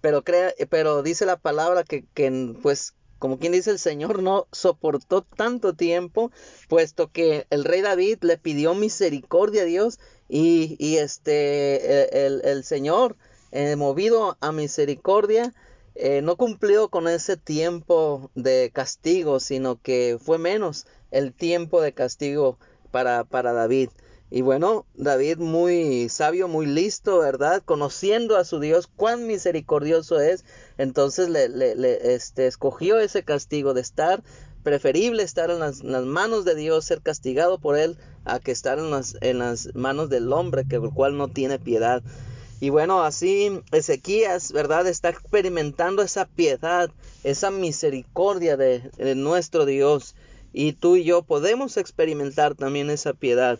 Pero, 0.00 0.22
crea, 0.22 0.52
pero 0.68 1.02
dice 1.02 1.26
la 1.26 1.36
palabra 1.36 1.84
que, 1.84 2.04
que, 2.14 2.54
pues, 2.62 2.94
como 3.18 3.38
quien 3.38 3.52
dice 3.52 3.70
el 3.70 3.78
Señor 3.78 4.22
no 4.22 4.46
soportó 4.52 5.22
tanto 5.22 5.74
tiempo, 5.74 6.30
puesto 6.68 7.10
que 7.10 7.46
el 7.50 7.64
rey 7.64 7.80
David 7.80 8.18
le 8.22 8.36
pidió 8.36 8.74
misericordia 8.74 9.62
a 9.62 9.66
Dios 9.66 9.98
y, 10.28 10.76
y 10.78 10.96
este, 10.96 12.26
el, 12.26 12.42
el 12.44 12.64
Señor, 12.64 13.16
eh, 13.52 13.76
movido 13.76 14.36
a 14.40 14.52
misericordia, 14.52 15.54
eh, 15.98 16.22
no 16.22 16.36
cumplió 16.36 16.88
con 16.88 17.08
ese 17.08 17.36
tiempo 17.36 18.30
de 18.34 18.70
castigo, 18.72 19.40
sino 19.40 19.80
que 19.80 20.18
fue 20.20 20.38
menos 20.38 20.86
el 21.10 21.32
tiempo 21.32 21.80
de 21.80 21.92
castigo 21.92 22.58
para, 22.90 23.24
para 23.24 23.52
David. 23.52 23.90
Y 24.28 24.40
bueno, 24.40 24.86
David 24.94 25.38
muy 25.38 26.08
sabio, 26.08 26.48
muy 26.48 26.66
listo, 26.66 27.20
¿verdad? 27.20 27.62
Conociendo 27.64 28.36
a 28.36 28.44
su 28.44 28.58
Dios, 28.58 28.88
cuán 28.88 29.26
misericordioso 29.26 30.20
es, 30.20 30.44
entonces 30.78 31.28
le, 31.28 31.48
le, 31.48 32.14
este, 32.14 32.48
escogió 32.48 32.98
ese 32.98 33.22
castigo 33.22 33.72
de 33.72 33.82
estar, 33.82 34.24
preferible 34.64 35.22
estar 35.22 35.50
en 35.50 35.60
las, 35.60 35.82
manos 35.82 36.44
de 36.44 36.56
Dios, 36.56 36.84
ser 36.84 37.02
castigado 37.02 37.60
por 37.60 37.78
él, 37.78 37.98
a 38.24 38.40
que 38.40 38.50
estar 38.50 38.80
en 38.80 38.90
las, 38.90 39.16
en 39.20 39.38
las 39.38 39.72
manos 39.76 40.10
del 40.10 40.32
hombre, 40.32 40.66
que 40.68 40.76
el 40.76 40.90
cual 40.92 41.16
no 41.16 41.28
tiene 41.28 41.60
piedad. 41.60 42.02
Y 42.58 42.70
bueno, 42.70 43.02
así 43.02 43.60
Ezequías, 43.70 44.52
¿verdad? 44.52 44.86
Está 44.86 45.10
experimentando 45.10 46.02
esa 46.02 46.24
piedad, 46.24 46.90
esa 47.22 47.50
misericordia 47.50 48.56
de, 48.56 48.90
nuestro 49.14 49.66
Dios. 49.66 50.14
Y 50.52 50.72
tú 50.72 50.96
y 50.96 51.04
yo 51.04 51.22
podemos 51.22 51.76
experimentar 51.76 52.54
también 52.54 52.88
esa 52.88 53.12
piedad, 53.12 53.58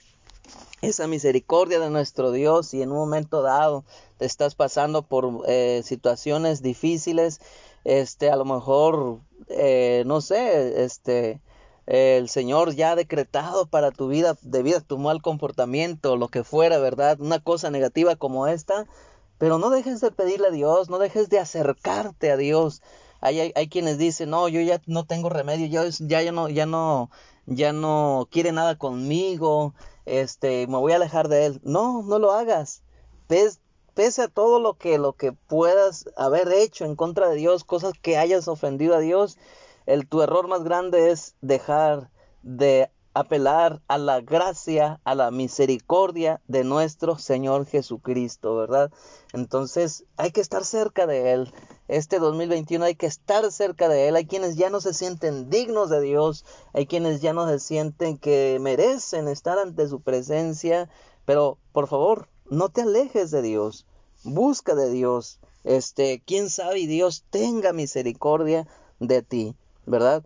esa 0.81 1.07
misericordia 1.09 1.79
de 1.79 1.91
nuestro 1.91 2.33
Dios. 2.33 2.73
Y 2.73 2.81
en 2.81 2.91
un 2.91 2.97
momento 2.97 3.43
dado 3.43 3.85
te 4.17 4.25
estás 4.25 4.55
pasando 4.55 5.03
por 5.03 5.43
eh, 5.47 5.83
situaciones 5.85 6.63
difíciles, 6.63 7.41
este, 7.85 8.31
a 8.31 8.37
lo 8.37 8.47
mejor, 8.47 9.21
eh, 9.49 10.05
no 10.07 10.23
sé, 10.23 10.83
este, 10.85 11.43
el 11.87 12.29
Señor 12.29 12.75
ya 12.75 12.93
ha 12.93 12.97
decretado 12.97 13.67
para 13.67 13.93
tu 13.93 14.09
vida 14.09 14.37
debido 14.43 14.79
a 14.79 14.83
tu 14.83 14.99
mal 14.99 15.23
comportamiento, 15.23 16.17
lo 16.17 16.29
que 16.29 16.43
fuera, 16.43 16.79
¿verdad? 16.79 17.21
Una 17.21 17.39
cosa 17.39 17.71
negativa 17.71 18.17
como 18.17 18.49
esta, 18.49 18.87
pero 19.39 19.59
no 19.59 19.71
dejes 19.71 20.01
de 20.01 20.11
pedirle 20.11 20.49
a 20.49 20.51
Dios, 20.51 20.91
no 20.91 20.99
dejes 20.99 21.29
de 21.29 21.39
acercarte 21.39 22.31
a 22.31 22.37
Dios. 22.37 22.83
Hay, 23.21 23.53
hay, 23.55 23.69
quienes 23.69 23.99
dicen, 23.99 24.31
no, 24.31 24.49
yo 24.49 24.61
ya 24.61 24.81
no 24.87 25.07
tengo 25.07 25.29
remedio, 25.29 25.67
yo 25.67 25.89
ya, 26.01 26.23
ya 26.23 26.33
no, 26.33 26.49
ya 26.49 26.67
no, 26.67 27.11
ya 27.47 27.73
no 27.73 28.29
quiere 28.31 28.53
nada 28.53 28.77
conmigo, 28.77 29.75
este, 30.07 30.67
me 30.67 30.79
voy 30.79 30.93
a 30.93 30.97
alejar 30.97 31.29
de 31.29 31.47
él. 31.47 31.61
No, 31.63 32.03
no 32.03 32.19
lo 32.19 32.33
hagas. 32.33 32.83
pese 33.95 34.23
a 34.23 34.29
todo 34.29 34.61
lo 34.61 34.75
que, 34.75 34.99
lo 34.99 35.13
que 35.15 35.33
puedas 35.33 36.07
haber 36.17 36.53
hecho 36.53 36.85
en 36.85 36.97
contra 36.97 37.29
de 37.29 37.37
Dios, 37.37 37.65
cosas 37.65 37.93
que 38.01 38.17
hayas 38.19 38.49
ofendido 38.49 38.95
a 38.95 39.01
Dios, 39.01 39.39
el, 39.87 40.09
tu 40.09 40.23
error 40.23 40.49
más 40.49 40.65
grande 40.65 41.11
es 41.11 41.35
dejar 41.41 42.11
de 42.43 42.91
apelar 43.17 43.81
a 43.89 43.97
la 43.97 44.21
gracia, 44.21 45.01
a 45.05 45.15
la 45.15 45.31
misericordia 45.31 46.43
de 46.49 46.65
nuestro 46.65 47.17
Señor 47.17 47.65
Jesucristo, 47.65 48.55
¿verdad? 48.57 48.93
Entonces 49.33 50.05
hay 50.19 50.33
que 50.33 50.43
estar 50.43 50.67
cerca 50.67 51.07
de 51.07 51.33
Él. 51.33 51.55
Este 51.89 52.19
2021 52.19 52.85
hay 52.85 52.95
que 52.95 53.07
estar 53.07 53.51
cerca 53.51 53.89
de 53.89 54.09
Él. 54.09 54.17
Hay 54.17 54.27
quienes 54.27 54.57
ya 54.57 54.69
no 54.69 54.83
se 54.83 54.93
sienten 54.93 55.49
dignos 55.49 55.89
de 55.89 56.03
Dios, 56.03 56.45
hay 56.75 56.85
quienes 56.85 57.23
ya 57.23 57.33
no 57.33 57.49
se 57.49 57.59
sienten 57.59 58.19
que 58.19 58.59
merecen 58.61 59.29
estar 59.29 59.59
ante 59.59 59.89
su 59.89 60.01
presencia, 60.01 60.91
pero 61.25 61.57
por 61.73 61.89
favor, 61.89 62.29
no 62.51 62.69
te 62.69 62.83
alejes 62.83 63.31
de 63.31 63.41
Dios, 63.41 63.87
busca 64.25 64.75
de 64.75 64.91
Dios, 64.91 65.41
este, 65.65 66.23
quién 66.27 66.51
sabe, 66.51 66.87
Dios 66.87 67.25
tenga 67.31 67.73
misericordia 67.73 68.69
de 69.01 69.23
ti, 69.23 69.57
¿verdad? 69.87 70.25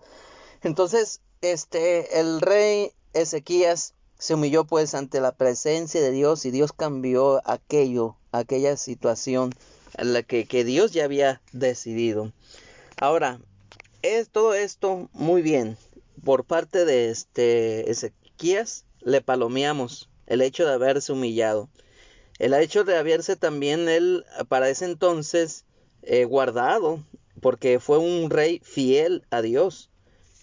Entonces, 0.62 1.20
este, 1.40 2.20
el 2.20 2.40
rey 2.40 2.92
Ezequías 3.12 3.94
se 4.18 4.34
humilló 4.34 4.64
pues 4.64 4.94
ante 4.94 5.20
la 5.20 5.32
presencia 5.32 6.00
de 6.00 6.10
Dios 6.10 6.44
y 6.44 6.50
Dios 6.50 6.72
cambió 6.72 7.40
aquello, 7.48 8.16
aquella 8.32 8.76
situación 8.76 9.54
en 9.96 10.12
la 10.12 10.22
que, 10.22 10.46
que 10.46 10.64
Dios 10.64 10.92
ya 10.92 11.04
había 11.04 11.40
decidido. 11.52 12.32
Ahora, 13.00 13.40
es 14.02 14.28
todo 14.28 14.54
esto 14.54 15.08
muy 15.12 15.42
bien. 15.42 15.76
Por 16.24 16.44
parte 16.44 16.84
de 16.84 17.10
este 17.10 17.90
Ezequías 17.90 18.84
le 19.00 19.22
palomeamos 19.22 20.10
el 20.26 20.42
hecho 20.42 20.66
de 20.66 20.74
haberse 20.74 21.12
humillado. 21.12 21.68
El 22.38 22.54
hecho 22.54 22.84
de 22.84 22.96
haberse 22.96 23.36
también 23.36 23.88
él 23.88 24.24
para 24.48 24.68
ese 24.68 24.84
entonces 24.84 25.64
eh, 26.02 26.24
guardado, 26.24 27.02
porque 27.40 27.80
fue 27.80 27.98
un 27.98 28.30
rey 28.30 28.60
fiel 28.62 29.24
a 29.30 29.42
Dios. 29.42 29.90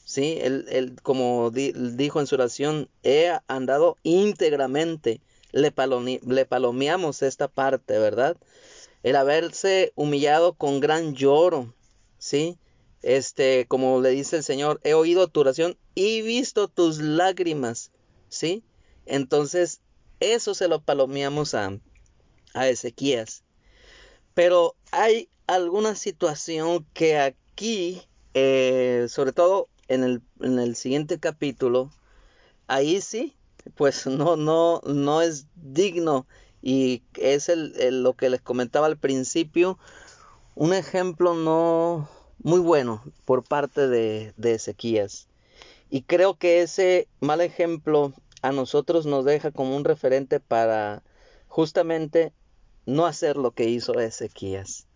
Sí, 0.05 0.37
él, 0.41 0.95
como 1.03 1.51
dijo 1.51 2.19
en 2.19 2.27
su 2.27 2.35
oración, 2.35 2.89
he 3.03 3.31
andado 3.47 3.97
íntegramente. 4.03 5.21
Le, 5.51 5.73
le 6.25 6.45
palomeamos 6.45 7.21
esta 7.21 7.47
parte, 7.47 7.97
¿verdad? 7.99 8.37
El 9.03 9.15
haberse 9.15 9.91
humillado 9.95 10.53
con 10.53 10.79
gran 10.79 11.13
lloro, 11.13 11.73
¿sí? 12.19 12.57
Este, 13.01 13.65
como 13.67 14.01
le 14.01 14.09
dice 14.09 14.37
el 14.37 14.43
Señor, 14.43 14.79
he 14.83 14.93
oído 14.93 15.27
tu 15.27 15.41
oración 15.41 15.77
y 15.95 16.21
visto 16.21 16.67
tus 16.67 16.99
lágrimas, 16.99 17.91
¿sí? 18.29 18.63
Entonces, 19.05 19.81
eso 20.19 20.53
se 20.53 20.67
lo 20.67 20.81
palomeamos 20.81 21.53
a, 21.53 21.77
a 22.53 22.67
Ezequías. 22.67 23.43
Pero 24.37 24.75
hay 24.91 25.29
alguna 25.47 25.95
situación 25.95 26.85
que 26.93 27.17
aquí, 27.17 28.03
eh, 28.35 29.07
sobre 29.09 29.31
todo 29.31 29.67
en 29.87 30.03
el, 30.03 30.21
en 30.41 30.59
el 30.59 30.75
siguiente 30.75 31.17
capítulo, 31.19 31.89
ahí 32.67 33.01
sí, 33.01 33.35
pues 33.73 34.05
no, 34.05 34.35
no, 34.35 34.81
no 34.85 35.23
es 35.23 35.47
digno 35.55 36.27
y 36.61 37.01
es 37.15 37.49
el, 37.49 38.03
lo 38.03 38.13
que 38.13 38.29
les 38.29 38.39
comentaba 38.39 38.85
al 38.85 38.99
principio, 38.99 39.79
un 40.53 40.75
ejemplo 40.75 41.33
no 41.33 42.07
muy 42.37 42.59
bueno 42.59 43.03
por 43.25 43.43
parte 43.43 43.87
de, 43.87 44.35
de 44.37 44.53
Ezequías. 44.53 45.29
Y 45.89 46.03
creo 46.03 46.37
que 46.37 46.61
ese 46.61 47.07
mal 47.21 47.41
ejemplo 47.41 48.13
a 48.43 48.51
nosotros 48.51 49.07
nos 49.07 49.25
deja 49.25 49.49
como 49.49 49.75
un 49.75 49.83
referente 49.83 50.39
para 50.39 51.01
justamente 51.47 52.33
no 52.87 53.05
hacer 53.05 53.37
lo 53.37 53.51
que 53.51 53.65
hizo 53.65 53.99
Ezequías. 53.99 54.87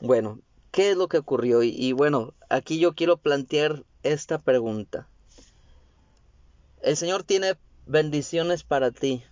Bueno, 0.00 0.40
¿qué 0.70 0.92
es 0.92 0.96
lo 0.96 1.08
que 1.08 1.18
ocurrió? 1.18 1.62
y 1.62 1.92
bueno, 1.92 2.32
aquí 2.48 2.78
yo 2.78 2.94
quiero 2.94 3.18
plantear 3.18 3.84
esta 4.02 4.38
pregunta. 4.38 5.06
El 6.80 6.96
Señor 6.96 7.24
tiene 7.24 7.58
bendiciones 7.84 8.62
para 8.62 8.90
ti 8.92 9.22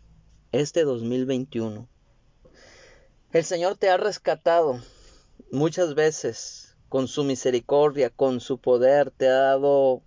este 0.52 0.85
2021. 0.85 1.88
El 3.33 3.45
Señor 3.45 3.76
te 3.76 3.88
ha 3.90 3.97
rescatado 3.97 4.81
muchas 5.52 5.95
veces 5.95 6.76
con 6.88 7.09
su 7.09 7.25
misericordia, 7.25 8.11
con 8.11 8.40
su 8.40 8.59
poder, 8.59 9.11
te 9.11 9.28
ha 9.28 9.35
dado 9.35 10.02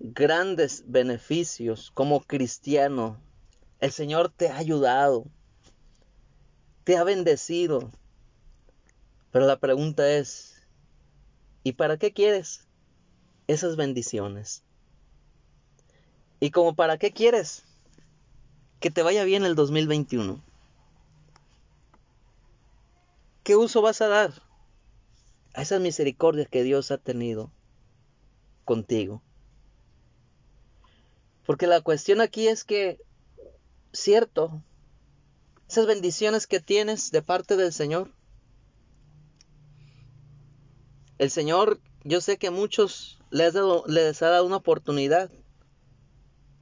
grandes 0.00 0.84
beneficios 0.86 1.90
como 1.92 2.20
cristiano. 2.22 3.20
El 3.80 3.92
Señor 3.92 4.30
te 4.30 4.48
ha 4.48 4.56
ayudado, 4.56 5.26
te 6.84 6.96
ha 6.96 7.04
bendecido. 7.04 7.90
Pero 9.32 9.46
la 9.46 9.58
pregunta 9.58 10.10
es, 10.10 10.62
¿y 11.62 11.72
para 11.72 11.96
qué 11.96 12.12
quieres? 12.12 12.64
esas 13.46 13.76
bendiciones. 13.76 14.62
¿Y 16.40 16.50
como 16.50 16.74
para 16.74 16.98
qué 16.98 17.12
quieres? 17.12 17.64
Que 18.80 18.90
te 18.90 19.02
vaya 19.02 19.24
bien 19.24 19.44
el 19.44 19.54
2021. 19.54 20.42
¿Qué 23.42 23.56
uso 23.56 23.82
vas 23.82 24.00
a 24.00 24.08
dar 24.08 24.32
a 25.54 25.62
esas 25.62 25.80
misericordias 25.80 26.48
que 26.48 26.62
Dios 26.62 26.90
ha 26.90 26.98
tenido 26.98 27.50
contigo? 28.64 29.22
Porque 31.46 31.66
la 31.66 31.82
cuestión 31.82 32.22
aquí 32.22 32.48
es 32.48 32.64
que, 32.64 32.98
cierto, 33.92 34.62
esas 35.68 35.86
bendiciones 35.86 36.46
que 36.46 36.60
tienes 36.60 37.10
de 37.10 37.22
parte 37.22 37.56
del 37.56 37.72
Señor, 37.72 38.10
el 41.18 41.30
Señor, 41.30 41.80
yo 42.02 42.20
sé 42.20 42.38
que 42.38 42.50
muchos 42.50 43.18
les, 43.30 43.54
les 43.86 44.22
ha 44.22 44.28
dado 44.28 44.46
una 44.46 44.56
oportunidad 44.56 45.30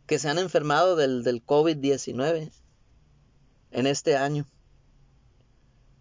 que 0.06 0.18
se 0.18 0.28
han 0.28 0.38
enfermado 0.38 0.94
del, 0.96 1.22
del 1.22 1.44
COVID-19 1.44 2.52
en 3.70 3.86
este 3.86 4.16
año. 4.16 4.46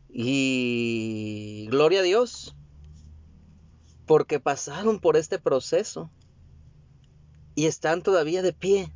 Y 0.09 1.67
gloria 1.69 2.01
a 2.01 2.03
Dios, 2.03 2.55
porque 4.05 4.39
pasaron 4.39 4.99
por 4.99 5.15
este 5.15 5.39
proceso 5.39 6.11
y 7.55 7.67
están 7.67 8.03
todavía 8.03 8.41
de 8.41 8.51
pie. 8.51 8.93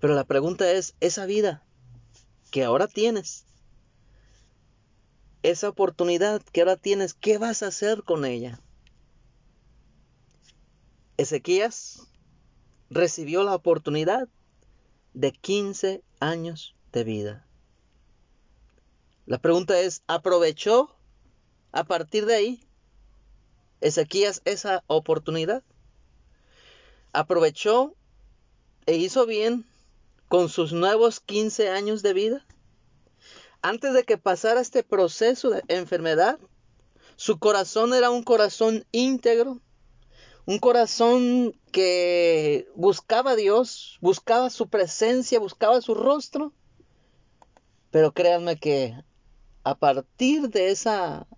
Pero 0.00 0.14
la 0.14 0.24
pregunta 0.24 0.70
es, 0.72 0.96
esa 1.00 1.26
vida 1.26 1.63
que 2.54 2.62
ahora 2.62 2.86
tienes, 2.86 3.48
esa 5.42 5.68
oportunidad 5.68 6.40
que 6.40 6.60
ahora 6.60 6.76
tienes, 6.76 7.12
¿qué 7.12 7.36
vas 7.36 7.64
a 7.64 7.66
hacer 7.66 8.04
con 8.04 8.24
ella? 8.24 8.60
Ezequías 11.16 12.06
recibió 12.90 13.42
la 13.42 13.56
oportunidad 13.56 14.28
de 15.14 15.32
15 15.32 16.04
años 16.20 16.76
de 16.92 17.02
vida. 17.02 17.48
La 19.26 19.38
pregunta 19.38 19.80
es, 19.80 20.04
¿aprovechó 20.06 20.96
a 21.72 21.82
partir 21.82 22.24
de 22.24 22.36
ahí 22.36 22.68
Ezequías 23.80 24.42
esa 24.44 24.84
oportunidad? 24.86 25.64
¿Aprovechó 27.12 27.96
e 28.86 28.94
hizo 28.94 29.26
bien 29.26 29.66
con 30.34 30.48
sus 30.48 30.72
nuevos 30.72 31.20
15 31.20 31.68
años 31.68 32.02
de 32.02 32.12
vida? 32.12 32.44
Antes 33.62 33.94
de 33.94 34.02
que 34.02 34.18
pasara 34.18 34.60
este 34.60 34.82
proceso 34.82 35.50
de 35.50 35.62
enfermedad, 35.68 36.40
su 37.14 37.38
corazón 37.38 37.94
era 37.94 38.10
un 38.10 38.24
corazón 38.24 38.84
íntegro, 38.90 39.60
un 40.44 40.58
corazón 40.58 41.54
que 41.70 42.66
buscaba 42.74 43.30
a 43.30 43.36
Dios, 43.36 43.96
buscaba 44.00 44.50
su 44.50 44.66
presencia, 44.66 45.38
buscaba 45.38 45.80
su 45.80 45.94
rostro. 45.94 46.52
Pero 47.92 48.12
créanme 48.12 48.56
que 48.56 48.92
a 49.62 49.76
partir 49.76 50.48
de 50.48 50.72
esa 50.72 51.28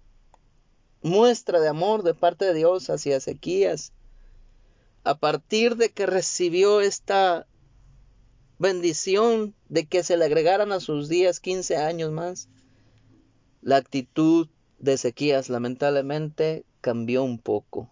muestra 1.03 1.61
de 1.61 1.69
amor 1.69 2.03
de 2.03 2.15
parte 2.15 2.47
de 2.47 2.55
Dios 2.55 2.89
hacia 2.89 3.19
Ezequías, 3.19 3.93
a 5.05 5.19
partir 5.19 5.77
de 5.77 5.91
que 5.91 6.07
recibió 6.07 6.81
esta 6.81 7.47
bendición 8.59 9.55
de 9.69 9.87
que 9.87 10.03
se 10.03 10.17
le 10.17 10.25
agregaran 10.25 10.73
a 10.73 10.81
sus 10.81 11.09
días 11.09 11.41
15 11.41 11.77
años 11.77 12.13
más, 12.13 12.49
la 13.63 13.77
actitud 13.77 14.49
de 14.79 14.95
Ezequías 14.95 15.49
lamentablemente 15.49 16.65
cambió 16.81 17.23
un 17.25 17.39
poco 17.39 17.91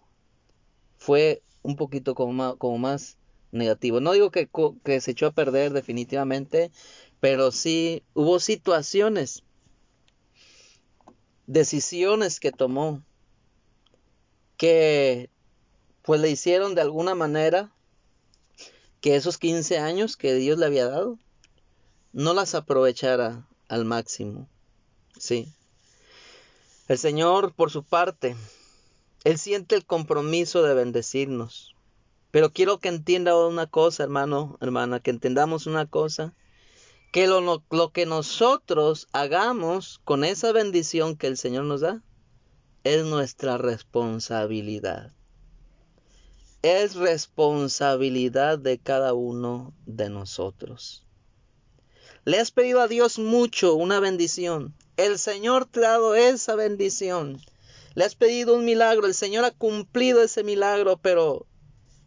fue 1.05 1.43
un 1.61 1.75
poquito 1.75 2.15
como 2.15 2.77
más, 2.79 3.17
negativo. 3.51 3.99
No 3.99 4.13
digo 4.13 4.31
que, 4.31 4.49
que 4.83 4.99
se 5.01 5.11
echó 5.11 5.27
a 5.27 5.31
perder 5.31 5.71
definitivamente, 5.71 6.71
pero 7.19 7.51
sí 7.51 8.03
hubo 8.15 8.39
situaciones, 8.39 9.43
decisiones 11.45 12.39
que 12.39 12.51
tomó 12.51 13.03
que 14.57 15.29
pues 16.01 16.19
le 16.19 16.31
hicieron 16.31 16.73
de 16.73 16.81
alguna 16.81 17.13
manera 17.13 17.71
que 19.05 19.15
esos 19.15 19.37
15 19.37 19.77
años 19.77 20.17
que 20.17 20.33
Dios 20.33 20.57
le 20.57 20.65
había 20.65 20.87
dado 20.87 21.19
no 22.11 22.33
las 22.33 22.55
aprovechara 22.55 23.47
al 23.67 23.85
máximo. 23.85 24.49
Sí. 25.19 25.53
El 26.87 26.97
Señor, 26.97 27.53
por 27.53 27.69
su 27.69 27.83
parte, 27.83 28.35
él 29.23 29.37
siente 29.37 29.75
el 29.75 29.85
compromiso 29.85 30.63
de 30.63 30.73
bendecirnos. 30.73 31.75
Pero 32.31 32.51
quiero 32.51 32.79
que 32.79 32.89
entienda 32.89 33.37
una 33.37 33.67
cosa, 33.67 34.01
hermano, 34.01 34.57
hermana, 34.59 34.99
que 34.99 35.11
entendamos 35.11 35.67
una 35.67 35.85
cosa, 35.85 36.33
que 37.11 37.27
lo, 37.27 37.41
lo, 37.69 37.91
que 37.91 38.07
nosotros 38.07 39.07
hagamos 39.11 40.01
con 40.03 40.23
esa 40.23 40.51
bendición 40.51 41.15
que 41.15 41.27
el 41.27 41.37
Señor 41.37 41.65
nos 41.65 41.81
da 41.81 42.01
es 42.83 43.05
nuestra 43.05 43.59
responsabilidad. 43.59 45.14
Es 46.65 46.95
responsabilidad 46.95 48.57
de 48.57 48.79
cada 48.79 49.13
uno 49.13 49.71
de 49.85 50.09
nosotros. 50.09 51.05
Le 52.23 52.39
has 52.39 52.49
pedido 52.49 52.81
a 52.81 52.87
Dios 52.87 53.19
mucho 53.19 53.75
una 53.75 53.99
bendición. 53.99 54.73
El 54.97 55.19
Señor 55.19 55.67
te 55.67 55.85
ha 55.85 55.89
dado 55.89 56.15
esa 56.15 56.55
bendición. 56.55 57.39
Le 57.93 58.03
has 58.03 58.15
pedido 58.15 58.55
un 58.55 58.65
milagro, 58.65 59.05
el 59.05 59.13
Señor 59.13 59.45
ha 59.45 59.51
cumplido 59.51 60.23
ese 60.23 60.43
milagro, 60.43 60.97
pero 60.97 61.45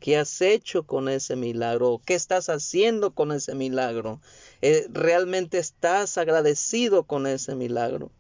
¿qué 0.01 0.17
has 0.17 0.43
hecho 0.43 0.83
con 0.83 1.09
ese 1.09 1.37
milagro? 1.37 2.03
¿Qué 2.05 2.15
estás 2.15 2.49
haciendo 2.49 3.15
con 3.15 3.31
ese 3.31 3.55
milagro? 3.55 4.21
Eh, 4.61 4.89
¿Realmente 4.91 5.59
estás 5.59 6.19
agradecido 6.19 7.05
con 7.05 7.29
ese 7.29 7.55
milagro? 7.55 8.11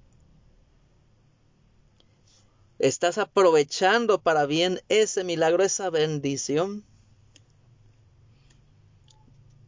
¿Estás 2.78 3.18
aprovechando 3.18 4.20
para 4.20 4.46
bien 4.46 4.80
ese 4.88 5.24
milagro, 5.24 5.64
esa 5.64 5.90
bendición? 5.90 6.84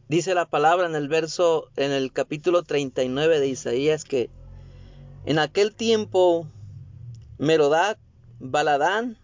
Dice 0.07 0.33
la 0.33 0.45
palabra 0.45 0.87
en 0.87 0.95
el 0.95 1.09
verso, 1.09 1.67
en 1.75 1.91
el 1.91 2.13
capítulo 2.13 2.63
39 2.63 3.41
de 3.41 3.47
Isaías 3.49 4.05
que 4.05 4.29
en 5.25 5.39
aquel 5.39 5.75
tiempo 5.75 6.47
Merodac 7.37 7.99
Baladán, 8.39 9.17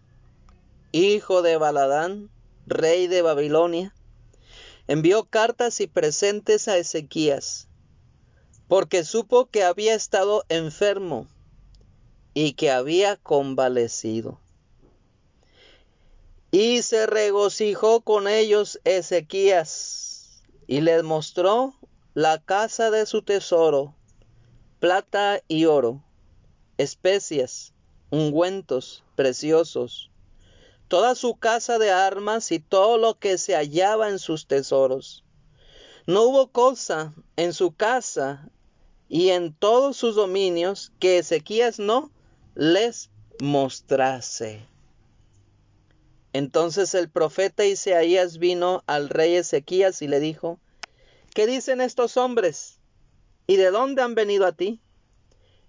hijo 0.92 1.40
de 1.40 1.56
Baladán, 1.56 2.28
rey 2.66 3.06
de 3.06 3.22
Babilonia, 3.22 3.94
envió 4.86 5.24
cartas 5.24 5.80
y 5.80 5.86
presentes 5.86 6.68
a 6.68 6.76
Ezequías, 6.76 7.68
porque 8.68 9.02
supo 9.04 9.46
que 9.46 9.64
había 9.64 9.94
estado 9.94 10.44
enfermo 10.50 11.26
y 12.40 12.52
que 12.52 12.70
había 12.70 13.16
convalecido. 13.16 14.38
Y 16.52 16.82
se 16.82 17.04
regocijó 17.08 18.02
con 18.02 18.28
ellos 18.28 18.78
Ezequías 18.84 20.44
y 20.68 20.80
les 20.80 21.02
mostró 21.02 21.74
la 22.14 22.38
casa 22.38 22.92
de 22.92 23.06
su 23.06 23.22
tesoro, 23.22 23.96
plata 24.78 25.42
y 25.48 25.64
oro, 25.64 26.04
especias, 26.76 27.74
ungüentos 28.10 29.02
preciosos, 29.16 30.12
toda 30.86 31.16
su 31.16 31.34
casa 31.34 31.80
de 31.80 31.90
armas 31.90 32.52
y 32.52 32.60
todo 32.60 32.98
lo 32.98 33.18
que 33.18 33.36
se 33.36 33.56
hallaba 33.56 34.10
en 34.10 34.20
sus 34.20 34.46
tesoros. 34.46 35.24
No 36.06 36.22
hubo 36.22 36.52
cosa 36.52 37.14
en 37.34 37.52
su 37.52 37.72
casa 37.74 38.48
y 39.08 39.30
en 39.30 39.52
todos 39.52 39.96
sus 39.96 40.14
dominios 40.14 40.92
que 41.00 41.18
Ezequías 41.18 41.80
no 41.80 42.12
les 42.58 43.08
mostrase. 43.40 44.66
Entonces 46.32 46.92
el 46.94 47.08
profeta 47.08 47.64
Isaías 47.64 48.38
vino 48.38 48.82
al 48.88 49.10
rey 49.10 49.36
Ezequías 49.36 50.02
y 50.02 50.08
le 50.08 50.18
dijo, 50.18 50.58
¿qué 51.34 51.46
dicen 51.46 51.80
estos 51.80 52.16
hombres? 52.16 52.80
¿Y 53.46 53.58
de 53.58 53.70
dónde 53.70 54.02
han 54.02 54.16
venido 54.16 54.44
a 54.44 54.50
ti? 54.50 54.80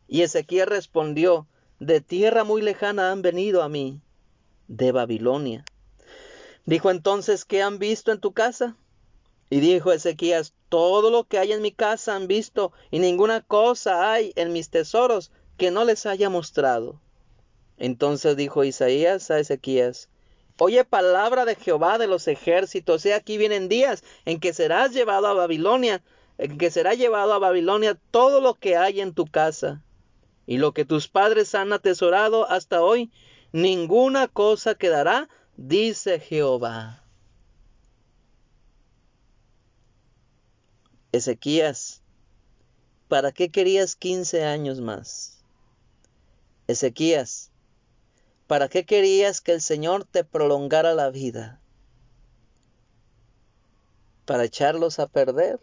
Y 0.07 0.23
Ezequías 0.23 0.67
respondió, 0.67 1.47
de 1.79 2.01
tierra 2.01 2.43
muy 2.43 2.63
lejana 2.63 3.11
han 3.11 3.21
venido 3.21 3.61
a 3.61 3.69
mí, 3.69 4.01
de 4.67 4.91
Babilonia. 4.91 5.65
Dijo 6.65 6.89
entonces, 6.89 7.45
¿qué 7.45 7.61
han 7.61 7.77
visto 7.77 8.11
en 8.11 8.19
tu 8.19 8.33
casa? 8.33 8.75
Y 9.51 9.59
dijo 9.59 9.91
Ezequías, 9.91 10.55
todo 10.69 11.11
lo 11.11 11.25
que 11.25 11.37
hay 11.37 11.51
en 11.51 11.61
mi 11.61 11.71
casa 11.71 12.15
han 12.15 12.25
visto, 12.25 12.71
y 12.89 12.97
ninguna 12.97 13.41
cosa 13.41 14.11
hay 14.11 14.33
en 14.35 14.53
mis 14.53 14.71
tesoros 14.71 15.31
que 15.59 15.69
no 15.69 15.85
les 15.85 16.07
haya 16.07 16.31
mostrado. 16.31 16.99
Entonces 17.77 18.35
dijo 18.35 18.63
Isaías 18.63 19.29
a 19.29 19.39
Ezequías, 19.39 20.09
Oye 20.57 20.83
palabra 20.83 21.45
de 21.45 21.55
Jehová 21.55 21.97
de 21.97 22.07
los 22.07 22.27
ejércitos, 22.27 23.05
he 23.05 23.13
aquí 23.13 23.37
vienen 23.37 23.69
días 23.69 24.03
en 24.25 24.39
que 24.39 24.53
serás 24.53 24.91
llevado 24.91 25.27
a 25.27 25.33
Babilonia, 25.33 26.01
en 26.37 26.57
que 26.57 26.71
será 26.71 26.95
llevado 26.95 27.33
a 27.33 27.39
Babilonia 27.39 27.97
todo 28.11 28.41
lo 28.41 28.55
que 28.55 28.75
hay 28.75 28.99
en 28.99 29.13
tu 29.13 29.25
casa 29.25 29.83
y 30.45 30.57
lo 30.57 30.73
que 30.73 30.83
tus 30.83 31.07
padres 31.07 31.55
han 31.55 31.71
atesorado 31.71 32.49
hasta 32.49 32.81
hoy, 32.81 33.11
ninguna 33.53 34.27
cosa 34.27 34.75
quedará, 34.75 35.29
dice 35.55 36.19
Jehová. 36.19 37.03
Ezequías, 41.11 42.01
¿para 43.07 43.31
qué 43.31 43.49
querías 43.49 43.95
quince 43.95 44.43
años 44.43 44.81
más? 44.81 45.38
Ezequías, 46.69 47.49
¿para 48.45 48.67
qué 48.69 48.85
querías 48.85 49.41
que 49.41 49.53
el 49.53 49.59
Señor 49.59 50.05
te 50.05 50.23
prolongara 50.23 50.93
la 50.93 51.09
vida? 51.09 51.59
¿Para 54.25 54.43
echarlos 54.43 54.99
a 54.99 55.07
perder? 55.07 55.59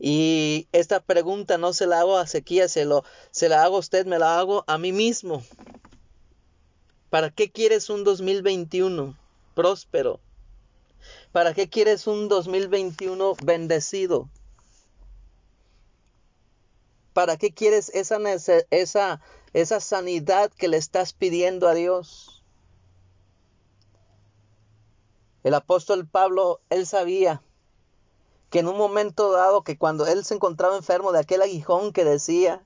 Y 0.00 0.66
esta 0.72 0.98
pregunta 0.98 1.56
no 1.56 1.72
se 1.72 1.86
la 1.86 2.00
hago 2.00 2.18
a 2.18 2.24
Ezequiel, 2.24 2.68
se, 2.68 2.84
se 3.30 3.48
la 3.48 3.62
hago 3.62 3.76
a 3.76 3.78
usted, 3.78 4.06
me 4.06 4.18
la 4.18 4.40
hago 4.40 4.64
a 4.66 4.76
mí 4.76 4.90
mismo. 4.90 5.44
¿Para 7.08 7.30
qué 7.30 7.52
quieres 7.52 7.90
un 7.90 8.02
2021 8.02 9.16
próspero? 9.54 10.18
¿Para 11.30 11.54
qué 11.54 11.68
quieres 11.68 12.08
un 12.08 12.26
2021 12.26 13.36
bendecido? 13.44 14.28
¿Para 17.18 17.36
qué 17.36 17.52
quieres 17.52 17.90
esa, 17.94 18.18
esa, 18.70 19.20
esa 19.52 19.80
sanidad 19.80 20.52
que 20.52 20.68
le 20.68 20.76
estás 20.76 21.12
pidiendo 21.12 21.66
a 21.66 21.74
Dios? 21.74 22.44
El 25.42 25.54
apóstol 25.54 26.06
Pablo, 26.06 26.60
él 26.70 26.86
sabía 26.86 27.42
que 28.50 28.60
en 28.60 28.68
un 28.68 28.78
momento 28.78 29.32
dado, 29.32 29.64
que 29.64 29.76
cuando 29.76 30.06
él 30.06 30.24
se 30.24 30.34
encontraba 30.34 30.76
enfermo 30.76 31.10
de 31.10 31.18
aquel 31.18 31.42
aguijón 31.42 31.92
que 31.92 32.04
decía, 32.04 32.64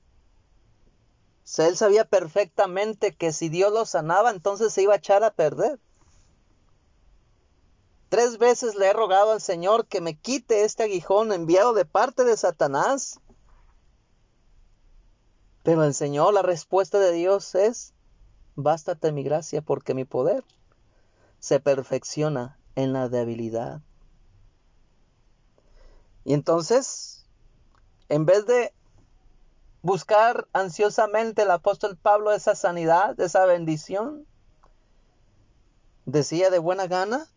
él 1.57 1.75
sabía 1.75 2.05
perfectamente 2.05 3.15
que 3.15 3.33
si 3.33 3.49
Dios 3.49 3.73
lo 3.73 3.87
sanaba, 3.87 4.29
entonces 4.29 4.71
se 4.71 4.83
iba 4.83 4.93
a 4.93 4.97
echar 4.97 5.23
a 5.23 5.33
perder. 5.33 5.79
Tres 8.09 8.37
veces 8.37 8.75
le 8.75 8.85
he 8.85 8.93
rogado 8.93 9.31
al 9.31 9.41
Señor 9.41 9.87
que 9.87 9.99
me 9.99 10.15
quite 10.15 10.63
este 10.63 10.83
aguijón 10.83 11.33
enviado 11.33 11.73
de 11.73 11.85
parte 11.85 12.23
de 12.23 12.37
Satanás. 12.37 13.19
Pero 15.63 15.83
el 15.85 15.93
Señor, 15.93 16.33
la 16.33 16.41
respuesta 16.41 16.99
de 16.99 17.13
Dios 17.13 17.55
es, 17.55 17.93
bástate 18.55 19.11
mi 19.11 19.23
gracia 19.23 19.61
porque 19.61 19.93
mi 19.93 20.05
poder 20.05 20.43
se 21.39 21.59
perfecciona 21.59 22.59
en 22.75 22.93
la 22.93 23.09
debilidad. 23.09 23.81
Y 26.25 26.33
entonces, 26.33 27.25
en 28.09 28.25
vez 28.25 28.45
de 28.45 28.73
buscar 29.81 30.47
ansiosamente 30.53 31.41
el 31.41 31.51
apóstol 31.51 31.97
Pablo 31.97 32.31
esa 32.31 32.55
sanidad, 32.55 33.19
esa 33.19 33.45
bendición, 33.45 34.25
decía 36.05 36.49
de 36.49 36.59
buena 36.59 36.87
gana, 36.87 37.27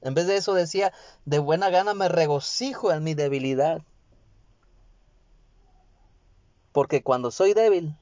en 0.00 0.14
vez 0.14 0.26
de 0.26 0.36
eso 0.36 0.54
decía, 0.54 0.92
de 1.24 1.38
buena 1.38 1.70
gana 1.70 1.92
me 1.92 2.08
regocijo 2.08 2.92
en 2.92 3.02
mi 3.02 3.14
debilidad. 3.14 3.82
Porque 6.78 7.02
cuando 7.02 7.32
soy 7.32 7.54
débil, 7.54 7.96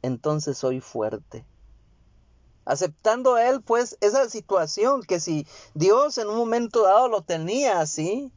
entonces 0.00 0.56
soy 0.56 0.80
fuerte. 0.80 1.44
Aceptando 2.64 3.36
él 3.36 3.60
pues 3.60 3.98
esa 4.00 4.30
situación 4.30 5.02
que 5.02 5.20
si 5.20 5.46
Dios 5.74 6.16
en 6.16 6.28
un 6.28 6.38
momento 6.38 6.84
dado 6.84 7.08
lo 7.08 7.20
tenía 7.20 7.80
así, 7.80 8.32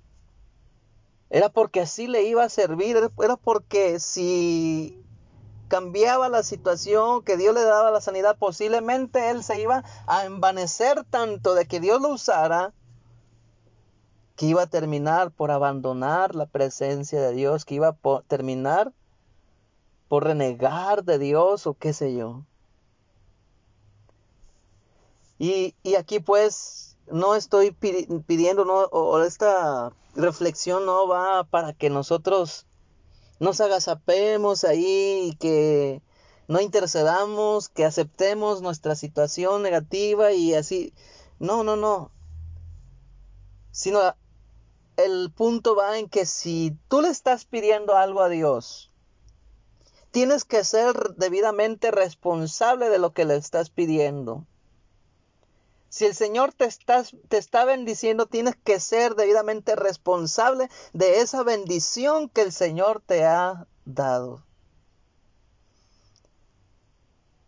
era 1.30 1.48
porque 1.48 1.80
así 1.80 2.08
le 2.08 2.24
iba 2.24 2.44
a 2.44 2.50
servir, 2.50 2.98
era 2.98 3.38
porque 3.38 4.02
si 4.02 5.02
cambiaba 5.70 6.28
la 6.28 6.44
situación, 6.44 7.24
que 7.24 7.38
Dios 7.38 7.56
le 7.56 7.64
daba 7.64 7.92
la 7.92 8.02
sanidad, 8.02 8.36
posiblemente 8.38 9.30
él 9.30 9.42
se 9.46 9.62
iba 9.62 9.86
a 10.06 10.26
envanecer 10.26 11.06
tanto 11.10 11.54
de 11.54 11.66
que 11.66 11.80
Dios 11.80 12.02
lo 12.02 12.10
usara, 12.10 12.74
que 14.36 14.48
iba 14.48 14.64
a 14.64 14.68
terminar 14.68 15.32
por 15.32 15.50
abandonar 15.50 16.36
la 16.36 16.46
presencia 16.46 17.22
de 17.22 17.32
Dios, 17.32 17.64
que 17.64 17.76
iba 17.76 17.88
a 17.88 18.22
terminar 18.28 18.92
por 20.10 20.26
renegar 20.26 21.06
de 21.06 21.20
Dios 21.20 21.66
o 21.68 21.76
qué 21.76 21.94
sé 21.94 22.14
yo. 22.14 22.44
Y, 25.38 25.76
y 25.84 25.96
aquí 25.96 26.20
pues 26.20 26.98
no 27.08 27.36
estoy 27.36 27.72
pidiendo, 27.72 28.64
o 28.64 29.22
esta 29.22 29.94
reflexión 30.16 30.86
no 30.86 31.08
va 31.08 31.46
para 31.46 31.74
que 31.74 31.90
nosotros 31.90 32.66
nos 33.40 33.62
agazapemos 33.62 34.66
ahí 34.66 35.30
y 35.32 35.36
que 35.38 36.02
no 36.48 36.60
intercedamos, 36.60 37.70
que 37.70 37.86
aceptemos 37.86 38.62
nuestra 38.62 38.96
situación 38.96 39.62
negativa 39.62 40.34
y 40.34 40.56
así. 40.56 40.94
No, 41.40 41.64
no, 41.64 41.76
no. 41.76 42.12
Sino 43.72 44.02
el 44.98 45.32
punto 45.32 45.76
va 45.76 45.98
en 45.98 46.10
que 46.10 46.26
si 46.26 46.76
tú 46.90 47.02
le 47.02 47.10
estás 47.10 47.46
pidiendo 47.46 47.96
algo 47.96 48.22
a 48.22 48.30
Dios, 48.30 48.89
tienes 50.12 50.44
que 50.44 50.64
ser 50.64 51.16
debidamente 51.16 51.92
responsable 51.92 52.90
de 52.90 53.00
lo 53.00 53.14
que 53.14 53.26
le 53.26 53.36
estás 53.36 53.70
pidiendo. 53.70 54.46
Si 55.90 56.06
el 56.06 56.16
Señor 56.16 56.54
te 56.54 56.66
está, 56.66 57.04
te 57.30 57.38
está 57.38 57.66
bendiciendo, 57.66 58.28
tienes 58.28 58.56
que 58.64 58.80
ser 58.80 59.16
debidamente 59.16 59.76
responsable 59.76 60.70
de 60.94 61.22
esa 61.22 61.44
bendición 61.44 62.30
que 62.30 62.42
el 62.42 62.52
Señor 62.52 63.02
te 63.06 63.26
ha 63.26 63.68
dado. 63.86 64.44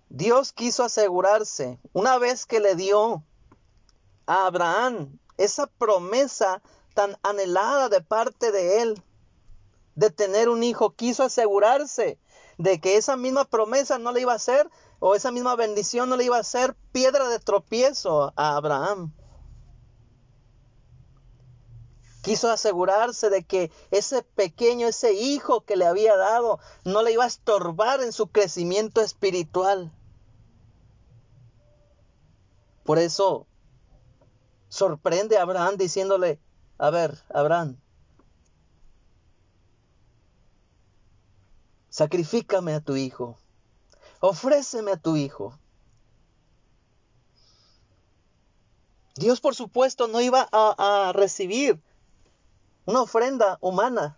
Dios 0.10 0.52
quiso 0.52 0.84
asegurarse, 0.84 1.80
una 1.94 2.18
vez 2.18 2.46
que 2.46 2.60
le 2.60 2.76
dio 2.76 3.24
a 4.26 4.48
Abraham 4.48 5.20
esa 5.38 5.68
promesa 5.68 6.62
tan 6.94 7.18
anhelada 7.24 7.90
de 7.90 8.02
parte 8.02 8.52
de 8.52 8.82
él, 8.82 9.04
de 9.96 10.10
tener 10.10 10.50
un 10.50 10.64
hijo, 10.64 10.96
quiso 10.96 11.24
asegurarse 11.24 12.18
de 12.58 12.80
que 12.80 12.98
esa 12.98 13.16
misma 13.16 13.46
promesa 13.46 13.98
no 13.98 14.12
le 14.12 14.22
iba 14.22 14.34
a 14.34 14.40
ser, 14.40 14.70
o 15.00 15.16
esa 15.16 15.32
misma 15.32 15.56
bendición 15.56 16.10
no 16.10 16.18
le 16.18 16.26
iba 16.26 16.38
a 16.38 16.44
ser 16.44 16.76
piedra 16.92 17.28
de 17.30 17.40
tropiezo 17.40 18.34
a 18.36 18.56
Abraham. 18.56 19.14
Quiso 22.22 22.52
asegurarse 22.52 23.32
de 23.32 23.44
que 23.44 23.72
ese 23.90 24.22
pequeño, 24.22 24.88
ese 24.88 25.14
hijo 25.14 25.62
que 25.62 25.76
le 25.76 25.86
había 25.86 26.16
dado, 26.18 26.60
no 26.86 27.02
le 27.02 27.14
iba 27.14 27.24
a 27.24 27.28
estorbar 27.28 28.02
en 28.02 28.12
su 28.12 28.28
crecimiento 28.28 29.02
espiritual. 29.02 29.92
Por 32.84 33.00
eso 33.00 33.48
sorprende 34.70 35.38
a 35.38 35.42
Abraham 35.42 35.78
diciéndole, 35.78 36.40
a 36.78 36.92
ver, 36.92 37.18
Abraham, 37.34 37.78
sacrifícame 42.02 42.74
a 42.74 42.80
tu 42.80 42.96
hijo, 42.96 43.38
ofréceme 44.22 44.94
a 44.94 44.98
tu 44.98 45.18
hijo. 45.18 45.60
Dios, 49.16 49.40
por 49.40 49.54
supuesto, 49.54 50.08
no 50.08 50.20
iba 50.20 50.50
a, 50.52 51.12
recibir 51.14 51.80
una 52.88 53.04
ofrenda 53.04 53.60
humana, 53.62 54.18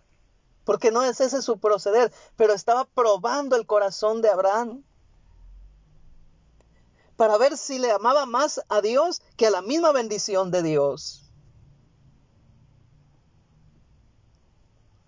porque 0.64 0.90
no 0.90 1.02
es 1.02 1.20
ese 1.20 1.42
su 1.42 1.58
proceder, 1.58 2.10
pero 2.36 2.54
estaba 2.54 2.86
probando 2.86 3.54
el 3.54 3.66
corazón 3.66 4.22
de 4.22 4.30
Abraham 4.30 4.82
para 7.18 7.36
ver 7.36 7.58
si 7.58 7.78
le 7.78 7.90
amaba 7.92 8.24
más 8.24 8.62
a 8.70 8.80
Dios 8.80 9.20
que 9.36 9.48
a 9.48 9.50
la 9.50 9.60
misma 9.60 9.92
bendición 9.92 10.50
de 10.50 10.62
Dios. 10.62 11.30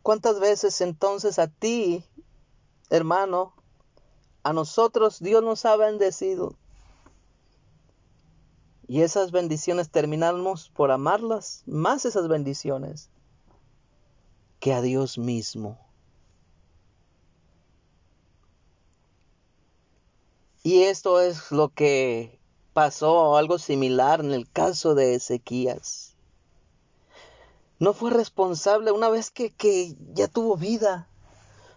¿Cuántas 0.02 0.38
veces 0.40 0.82
entonces 0.82 1.38
a 1.38 1.48
ti 1.48 2.04
hermano, 2.90 3.54
a 4.42 4.52
nosotros 4.52 5.18
Dios 5.20 5.42
nos 5.42 5.64
ha 5.64 5.76
bendecido. 5.76 6.54
Y 8.88 9.02
esas 9.02 9.32
bendiciones 9.32 9.90
terminamos 9.90 10.68
por 10.68 10.92
amarlas, 10.92 11.64
más 11.66 12.04
esas 12.04 12.28
bendiciones, 12.28 13.10
que 14.60 14.72
a 14.72 14.80
Dios 14.80 15.18
mismo. 15.18 15.78
Y 20.62 20.82
esto 20.82 21.20
es 21.20 21.50
lo 21.52 21.68
que 21.68 22.40
pasó, 22.72 23.36
algo 23.36 23.58
similar 23.58 24.20
en 24.20 24.32
el 24.32 24.50
caso 24.50 24.94
de 24.94 25.14
Ezequías. 25.14 26.14
No 27.78 27.92
fue 27.92 28.10
responsable 28.10 28.90
una 28.92 29.08
vez 29.08 29.30
que, 29.30 29.50
que 29.50 29.96
ya 30.14 30.28
tuvo 30.28 30.56
vida, 30.56 31.08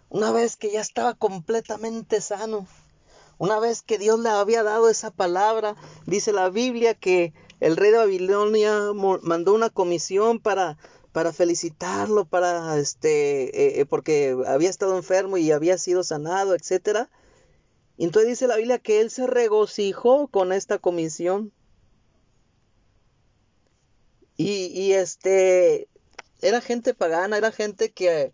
una 0.09 0.31
vez 0.31 0.57
que 0.57 0.71
ya 0.71 0.81
estaba 0.81 1.13
completamente 1.13 2.21
sano, 2.21 2.67
una 3.37 3.59
vez 3.59 3.81
que 3.81 3.97
Dios 3.97 4.19
le 4.19 4.29
había 4.29 4.63
dado 4.63 4.89
esa 4.89 5.11
palabra, 5.11 5.75
dice 6.05 6.33
la 6.33 6.49
Biblia 6.49 6.93
que 6.93 7.33
el 7.59 7.77
rey 7.77 7.91
de 7.91 7.97
Babilonia 7.97 8.91
mandó 9.21 9.53
una 9.53 9.69
comisión 9.69 10.39
para 10.39 10.77
para 11.11 11.33
felicitarlo, 11.33 12.25
para 12.25 12.77
este, 12.77 13.45
eh, 13.45 13.81
eh, 13.81 13.85
porque 13.85 14.37
había 14.47 14.69
estado 14.69 14.95
enfermo 14.95 15.37
y 15.37 15.51
había 15.51 15.77
sido 15.77 16.03
sanado, 16.03 16.55
etcétera. 16.55 17.09
Entonces 17.97 18.29
dice 18.29 18.47
la 18.47 18.57
Biblia 18.57 18.79
que 18.79 19.01
él 19.01 19.09
se 19.09 19.27
regocijó 19.27 20.27
con 20.27 20.53
esta 20.53 20.77
comisión. 20.77 21.51
Y, 24.37 24.67
y 24.67 24.93
este, 24.93 25.89
era 26.41 26.61
gente 26.61 26.93
pagana, 26.93 27.37
era 27.37 27.51
gente 27.51 27.91
que 27.91 28.33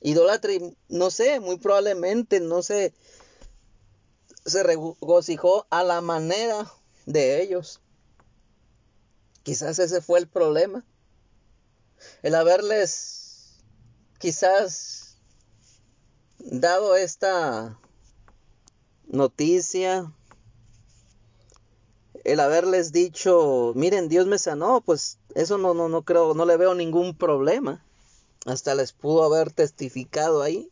idolatra 0.00 0.52
no 0.88 1.10
sé, 1.10 1.40
muy 1.40 1.58
probablemente 1.58 2.40
no 2.40 2.62
sé, 2.62 2.92
se 4.44 4.62
regocijó 4.62 5.66
a 5.70 5.82
la 5.82 6.00
manera 6.00 6.70
de 7.06 7.42
ellos. 7.42 7.80
Quizás 9.42 9.78
ese 9.78 10.00
fue 10.00 10.18
el 10.18 10.26
problema. 10.26 10.84
El 12.22 12.34
haberles 12.34 13.58
quizás 14.18 15.16
dado 16.38 16.96
esta 16.96 17.78
noticia, 19.06 20.12
el 22.24 22.40
haberles 22.40 22.92
dicho, 22.92 23.72
miren, 23.76 24.08
Dios 24.08 24.26
me 24.26 24.38
sanó, 24.38 24.80
pues 24.80 25.18
eso 25.34 25.58
no, 25.58 25.74
no, 25.74 25.88
no 25.88 26.02
creo, 26.02 26.34
no 26.34 26.46
le 26.46 26.56
veo 26.56 26.74
ningún 26.74 27.16
problema. 27.16 27.84
Hasta 28.44 28.74
les 28.74 28.92
pudo 28.92 29.24
haber 29.24 29.52
testificado 29.52 30.42
ahí. 30.42 30.70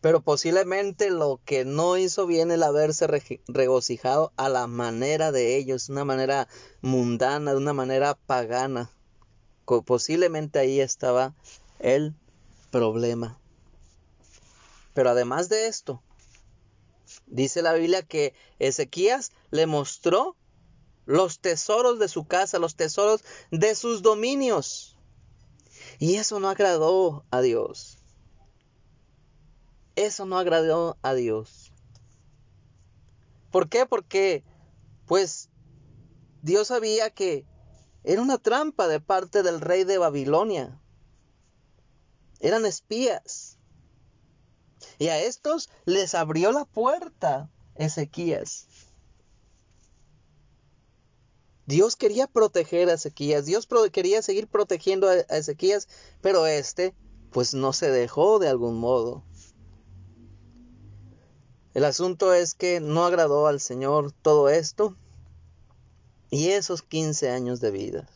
Pero 0.00 0.20
posiblemente 0.20 1.10
lo 1.10 1.40
que 1.44 1.64
no 1.64 1.96
hizo 1.96 2.26
bien 2.26 2.50
el 2.50 2.62
haberse 2.62 3.06
regocijado 3.48 4.32
a 4.36 4.48
la 4.48 4.66
manera 4.66 5.32
de 5.32 5.56
ellos, 5.56 5.88
una 5.88 6.04
manera 6.04 6.48
mundana, 6.80 7.52
de 7.52 7.56
una 7.56 7.72
manera 7.72 8.14
pagana. 8.14 8.90
Posiblemente 9.84 10.60
ahí 10.60 10.80
estaba 10.80 11.34
el 11.80 12.14
problema. 12.70 13.38
Pero 14.94 15.10
además 15.10 15.48
de 15.48 15.66
esto, 15.66 16.02
dice 17.26 17.62
la 17.62 17.72
Biblia 17.72 18.02
que 18.02 18.34
Ezequías 18.58 19.32
le 19.50 19.66
mostró 19.66 20.36
los 21.04 21.40
tesoros 21.40 21.98
de 21.98 22.08
su 22.08 22.26
casa, 22.26 22.58
los 22.58 22.76
tesoros 22.76 23.24
de 23.50 23.74
sus 23.74 24.02
dominios. 24.02 24.95
Y 25.98 26.16
eso 26.16 26.40
no 26.40 26.48
agradó 26.48 27.24
a 27.30 27.40
Dios. 27.40 27.98
Eso 29.94 30.26
no 30.26 30.38
agradó 30.38 30.98
a 31.02 31.14
Dios. 31.14 31.72
¿Por 33.50 33.68
qué? 33.68 33.86
Porque, 33.86 34.44
pues, 35.06 35.48
Dios 36.42 36.68
sabía 36.68 37.10
que 37.10 37.46
era 38.04 38.20
una 38.20 38.38
trampa 38.38 38.88
de 38.88 39.00
parte 39.00 39.42
del 39.42 39.60
rey 39.60 39.84
de 39.84 39.98
Babilonia. 39.98 40.80
Eran 42.40 42.66
espías. 42.66 43.58
Y 44.98 45.08
a 45.08 45.18
estos 45.18 45.70
les 45.86 46.14
abrió 46.14 46.52
la 46.52 46.66
puerta 46.66 47.50
Ezequías. 47.74 48.68
Dios 51.66 51.96
quería 51.96 52.28
proteger 52.28 52.88
a 52.88 52.94
Ezequías, 52.94 53.44
Dios 53.44 53.68
quería 53.90 54.22
seguir 54.22 54.46
protegiendo 54.46 55.08
a 55.08 55.16
Ezequías, 55.36 55.88
pero 56.20 56.46
este 56.46 56.94
pues 57.32 57.54
no 57.54 57.72
se 57.72 57.90
dejó 57.90 58.38
de 58.38 58.48
algún 58.48 58.78
modo. 58.78 59.24
El 61.74 61.84
asunto 61.84 62.32
es 62.32 62.54
que 62.54 62.80
no 62.80 63.04
agradó 63.04 63.48
al 63.48 63.60
Señor 63.60 64.12
todo 64.22 64.48
esto 64.48 64.96
y 66.30 66.50
esos 66.50 66.82
15 66.82 67.30
años 67.30 67.60
de 67.60 67.70
vida. 67.72 68.08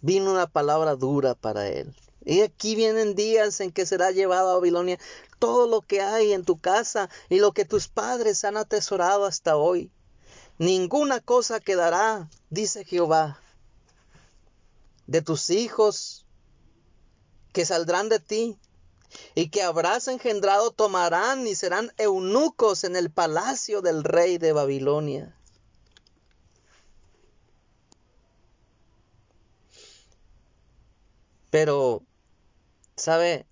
Vino 0.00 0.30
una 0.30 0.46
palabra 0.46 0.96
dura 0.96 1.34
para 1.34 1.68
él. 1.68 1.94
Y 2.24 2.40
aquí 2.40 2.74
vienen 2.74 3.14
días 3.14 3.60
en 3.60 3.70
que 3.70 3.86
será 3.86 4.10
llevado 4.10 4.50
a 4.50 4.54
Babilonia 4.54 4.98
todo 5.38 5.68
lo 5.68 5.82
que 5.82 6.00
hay 6.00 6.32
en 6.32 6.44
tu 6.44 6.58
casa 6.58 7.10
y 7.28 7.38
lo 7.38 7.52
que 7.52 7.64
tus 7.64 7.88
padres 7.88 8.44
han 8.44 8.56
atesorado 8.56 9.26
hasta 9.26 9.56
hoy 9.56 9.92
ninguna 10.60 11.20
cosa 11.20 11.58
quedará, 11.58 12.28
dice 12.50 12.84
Jehová, 12.84 13.40
de 15.06 15.22
tus 15.22 15.48
hijos 15.48 16.26
que 17.54 17.64
saldrán 17.64 18.10
de 18.10 18.20
ti 18.20 18.58
y 19.34 19.48
que 19.48 19.62
habrás 19.62 20.06
engendrado 20.06 20.70
tomarán 20.70 21.46
y 21.46 21.54
serán 21.54 21.90
eunucos 21.96 22.84
en 22.84 22.94
el 22.94 23.10
palacio 23.10 23.80
del 23.80 24.04
rey 24.04 24.36
de 24.36 24.52
Babilonia. 24.52 25.34
Pero, 31.48 32.02
¿sabe? 32.96 33.46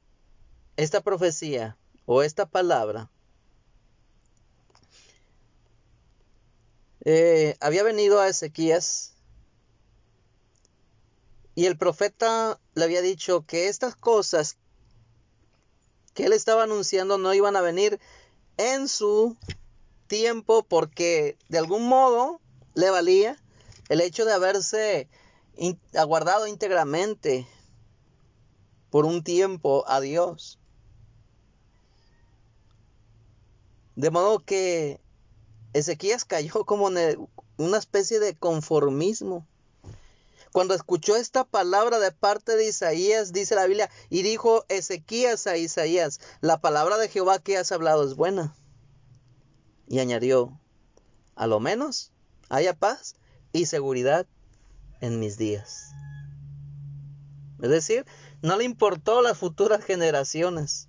Esta 0.76 1.00
profecía 1.00 1.78
o 2.04 2.22
esta 2.22 2.44
palabra 2.44 3.10
Eh, 7.04 7.56
había 7.60 7.82
venido 7.82 8.20
a 8.20 8.28
Ezequías 8.28 9.14
y 11.54 11.66
el 11.66 11.76
profeta 11.76 12.60
le 12.74 12.84
había 12.84 13.02
dicho 13.02 13.44
que 13.46 13.68
estas 13.68 13.96
cosas 13.96 14.56
que 16.14 16.26
él 16.26 16.32
estaba 16.32 16.64
anunciando 16.64 17.18
no 17.18 17.34
iban 17.34 17.56
a 17.56 17.60
venir 17.60 18.00
en 18.56 18.88
su 18.88 19.36
tiempo 20.08 20.64
porque 20.64 21.36
de 21.48 21.58
algún 21.58 21.86
modo 21.88 22.40
le 22.74 22.90
valía 22.90 23.36
el 23.88 24.00
hecho 24.00 24.24
de 24.24 24.32
haberse 24.32 25.08
aguardado 25.94 26.46
íntegramente 26.46 27.46
por 28.90 29.04
un 29.04 29.22
tiempo 29.22 29.84
a 29.86 30.00
Dios. 30.00 30.58
De 33.96 34.10
modo 34.10 34.38
que 34.38 35.00
Ezequías 35.72 36.24
cayó 36.24 36.64
como 36.66 36.88
en 36.90 37.28
una 37.56 37.78
especie 37.78 38.20
de 38.20 38.34
conformismo. 38.34 39.46
Cuando 40.52 40.74
escuchó 40.74 41.16
esta 41.16 41.44
palabra 41.44 41.98
de 41.98 42.10
parte 42.10 42.56
de 42.56 42.66
Isaías, 42.66 43.32
dice 43.32 43.54
la 43.54 43.66
Biblia, 43.66 43.90
y 44.08 44.22
dijo 44.22 44.64
Ezequías 44.68 45.46
a 45.46 45.56
Isaías, 45.58 46.20
la 46.40 46.60
palabra 46.60 46.96
de 46.96 47.08
Jehová 47.08 47.38
que 47.38 47.58
has 47.58 47.70
hablado 47.70 48.04
es 48.04 48.14
buena. 48.14 48.54
Y 49.88 49.98
añadió, 49.98 50.58
a 51.36 51.46
lo 51.46 51.60
menos 51.60 52.12
haya 52.48 52.74
paz 52.74 53.16
y 53.52 53.66
seguridad 53.66 54.26
en 55.00 55.20
mis 55.20 55.36
días. 55.36 55.92
Es 57.60 57.70
decir, 57.70 58.06
no 58.40 58.56
le 58.56 58.64
importó 58.64 59.20
las 59.20 59.36
futuras 59.36 59.84
generaciones. 59.84 60.88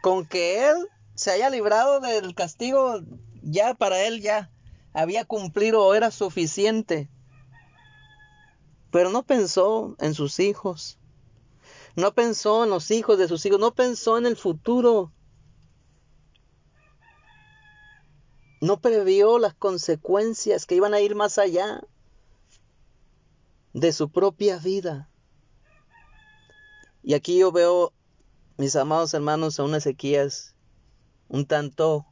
Con 0.00 0.26
que 0.26 0.70
él 0.70 0.88
se 1.18 1.32
haya 1.32 1.50
librado 1.50 1.98
del 1.98 2.32
castigo, 2.32 3.00
ya 3.42 3.74
para 3.74 4.04
él 4.04 4.22
ya 4.22 4.52
había 4.92 5.24
cumplido 5.24 5.84
o 5.84 5.94
era 5.94 6.12
suficiente. 6.12 7.10
Pero 8.92 9.10
no 9.10 9.24
pensó 9.24 9.96
en 9.98 10.14
sus 10.14 10.38
hijos. 10.38 10.96
No 11.96 12.14
pensó 12.14 12.62
en 12.62 12.70
los 12.70 12.92
hijos 12.92 13.18
de 13.18 13.26
sus 13.26 13.44
hijos. 13.44 13.58
No 13.58 13.74
pensó 13.74 14.16
en 14.16 14.26
el 14.26 14.36
futuro. 14.36 15.12
No 18.60 18.80
previó 18.80 19.40
las 19.40 19.54
consecuencias 19.54 20.66
que 20.66 20.76
iban 20.76 20.94
a 20.94 21.00
ir 21.00 21.16
más 21.16 21.36
allá 21.38 21.82
de 23.72 23.92
su 23.92 24.08
propia 24.08 24.58
vida. 24.58 25.10
Y 27.02 27.14
aquí 27.14 27.40
yo 27.40 27.50
veo, 27.50 27.92
mis 28.56 28.76
amados 28.76 29.14
hermanos, 29.14 29.58
a 29.58 29.64
un 29.64 29.74
Ezequías 29.74 30.54
un 31.28 31.46
tanto 31.46 32.06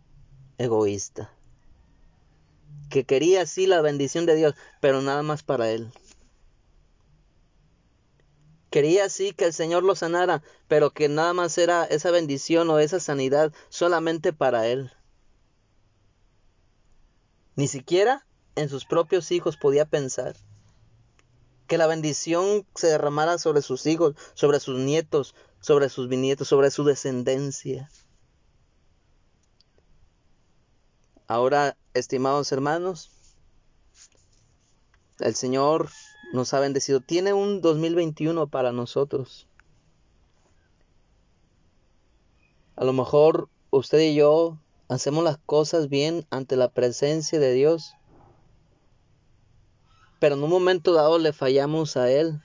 egoísta, 0.59 1.33
que 2.91 3.05
quería 3.05 3.43
así 3.43 3.67
la 3.67 3.81
bendición 3.81 4.27
de 4.27 4.37
Dios, 4.37 4.55
pero 4.81 5.03
nada 5.03 5.23
más 5.23 5.43
para 5.43 5.71
él. 5.71 5.93
Quería 8.71 9.05
así 9.07 9.33
que 9.33 9.47
el 9.47 9.53
Señor 9.53 9.85
lo 9.85 9.95
sanara, 9.95 10.43
pero 10.69 10.91
que 10.91 11.09
nada 11.09 11.33
más 11.33 11.57
era 11.57 11.85
esa 11.85 12.11
bendición 12.11 12.69
o 12.69 12.79
esa 12.79 13.01
sanidad 13.01 13.53
solamente 13.71 14.33
para 14.33 14.67
él. 14.67 14.93
Ni 17.55 17.69
siquiera 17.69 18.27
en 18.55 18.69
sus 18.69 18.85
propios 18.85 19.33
hijos 19.33 19.57
podía 19.57 19.87
pensar 19.87 20.37
que 21.67 21.79
la 21.79 21.87
bendición 21.87 22.67
se 22.75 22.89
derramara 22.89 23.39
sobre 23.39 23.63
sus 23.63 23.87
hijos, 23.87 24.15
sobre 24.35 24.61
sus 24.61 24.79
nietos, 24.79 25.35
sobre 25.61 25.89
sus 25.89 26.09
bisnietos, 26.09 26.49
sobre 26.49 26.71
su 26.71 26.85
descendencia. 26.85 27.91
Ahora, 31.29 31.77
estimados 31.93 32.53
hermanos, 32.53 33.11
el 35.19 35.35
Señor 35.35 35.89
nos 36.33 36.55
ha 36.55 36.61
bendecido. 36.61 37.01
Tiene 37.01 37.33
un 37.33 37.61
2021 37.61 38.47
para 38.47 38.71
nosotros. 38.71 39.49
A 42.77 42.85
lo 42.85 42.93
mejor 42.93 43.49
usted 43.71 44.01
y 44.01 44.15
yo 44.15 44.59
hacemos 44.89 45.25
las 45.25 45.39
cosas 45.39 45.89
bien 45.89 46.27
ante 46.31 46.57
la 46.57 46.69
presencia 46.69 47.41
de 47.41 47.53
Dios, 47.55 47.95
pero 50.21 50.37
en 50.37 50.45
un 50.45 50.51
momento 50.51 50.93
dado 50.93 51.19
le 51.19 51.33
fallamos 51.33 51.97
a 51.97 52.11
Él. 52.11 52.41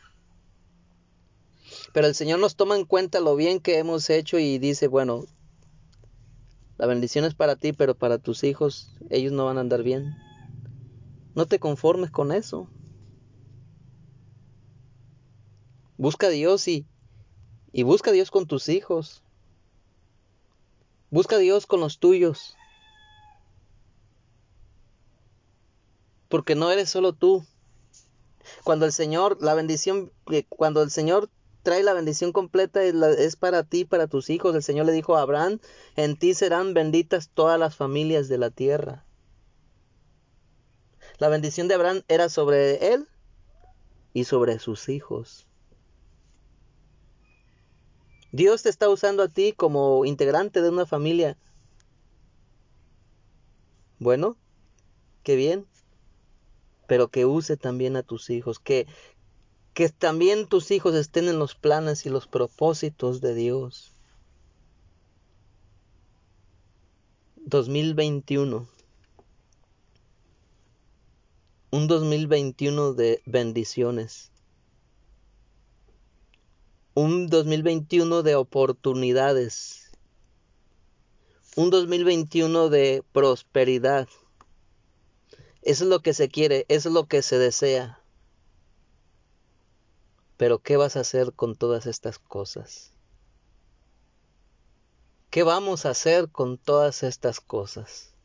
Pero 1.93 2.07
el 2.07 2.15
Señor 2.15 2.39
nos 2.39 2.55
toma 2.55 2.77
en 2.77 2.85
cuenta 2.85 3.19
lo 3.19 3.35
bien 3.35 3.59
que 3.59 3.77
hemos 3.77 4.09
hecho 4.09 4.39
y 4.39 4.57
dice, 4.57 4.87
bueno, 4.87 5.25
la 6.81 6.87
bendición 6.87 7.25
es 7.25 7.35
para 7.35 7.57
ti, 7.57 7.73
pero 7.73 7.93
para 7.93 8.17
tus 8.17 8.43
hijos 8.43 8.91
ellos 9.11 9.31
no 9.31 9.45
van 9.45 9.59
a 9.59 9.61
andar 9.61 9.83
bien. 9.83 10.17
No 11.35 11.45
te 11.45 11.59
conformes 11.59 12.09
con 12.09 12.31
eso. 12.31 12.71
Busca 15.97 16.25
a 16.25 16.29
Dios 16.31 16.67
y, 16.67 16.87
y 17.71 17.83
busca 17.83 18.09
a 18.09 18.13
Dios 18.13 18.31
con 18.31 18.47
tus 18.47 18.67
hijos. 18.67 19.21
Busca 21.11 21.35
a 21.35 21.37
Dios 21.37 21.67
con 21.67 21.81
los 21.81 21.99
tuyos. 21.99 22.55
Porque 26.29 26.55
no 26.55 26.71
eres 26.71 26.89
solo 26.89 27.13
tú. 27.13 27.45
Cuando 28.63 28.87
el 28.87 28.91
Señor, 28.91 29.37
la 29.39 29.53
bendición, 29.53 30.11
cuando 30.49 30.81
el 30.81 30.89
Señor 30.89 31.29
trae 31.63 31.83
la 31.83 31.93
bendición 31.93 32.31
completa 32.31 32.83
es 32.83 33.35
para 33.35 33.63
ti, 33.63 33.85
para 33.85 34.07
tus 34.07 34.29
hijos. 34.29 34.55
El 34.55 34.63
Señor 34.63 34.85
le 34.85 34.91
dijo 34.91 35.15
a 35.15 35.21
Abraham, 35.21 35.59
en 35.95 36.17
ti 36.17 36.33
serán 36.33 36.73
benditas 36.73 37.29
todas 37.33 37.59
las 37.59 37.75
familias 37.75 38.27
de 38.27 38.37
la 38.37 38.49
tierra. 38.49 39.05
La 41.17 41.29
bendición 41.29 41.67
de 41.67 41.75
Abraham 41.75 42.01
era 42.07 42.29
sobre 42.29 42.93
él 42.93 43.07
y 44.13 44.23
sobre 44.23 44.59
sus 44.59 44.89
hijos. 44.89 45.45
Dios 48.31 48.63
te 48.63 48.69
está 48.69 48.89
usando 48.89 49.23
a 49.23 49.27
ti 49.27 49.53
como 49.53 50.05
integrante 50.05 50.61
de 50.61 50.69
una 50.69 50.85
familia. 50.85 51.37
Bueno, 53.99 54.37
qué 55.21 55.35
bien. 55.35 55.67
Pero 56.87 57.09
que 57.09 57.25
use 57.25 57.55
también 57.55 57.95
a 57.95 58.03
tus 58.03 58.29
hijos, 58.29 58.59
que, 58.59 58.87
que 59.81 59.89
también 59.89 60.45
tus 60.45 60.69
hijos 60.69 60.93
estén 60.93 61.27
en 61.27 61.39
los 61.39 61.55
planes 61.55 62.05
y 62.05 62.09
los 62.09 62.27
propósitos 62.27 63.19
de 63.19 63.33
Dios. 63.33 63.95
2021. 67.37 68.69
Un 71.71 71.87
2021 71.87 72.93
de 72.93 73.23
bendiciones 73.25 74.31
un 76.93 77.25
2021 77.25 78.21
de 78.21 78.35
oportunidades, 78.35 79.89
un 81.55 81.71
2021 81.71 82.69
de 82.69 83.03
prosperidad. 83.13 84.07
Eso 85.63 85.85
es 85.85 85.89
lo 85.89 86.01
que 86.01 86.13
se 86.13 86.29
quiere, 86.29 86.67
eso 86.67 86.89
es 86.89 86.93
lo 86.93 87.07
que 87.07 87.23
se 87.23 87.39
desea. 87.39 88.00
Pero 90.41 90.57
¿qué 90.57 90.75
vas 90.75 90.97
a 90.97 91.01
hacer 91.01 91.33
con 91.33 91.55
todas 91.55 91.85
estas 91.85 92.17
cosas? 92.17 92.93
¿Qué 95.29 95.43
vamos 95.43 95.85
a 95.85 95.91
hacer 95.91 96.29
con 96.29 96.57
todas 96.57 97.03
estas 97.03 97.39
cosas? 97.39 98.15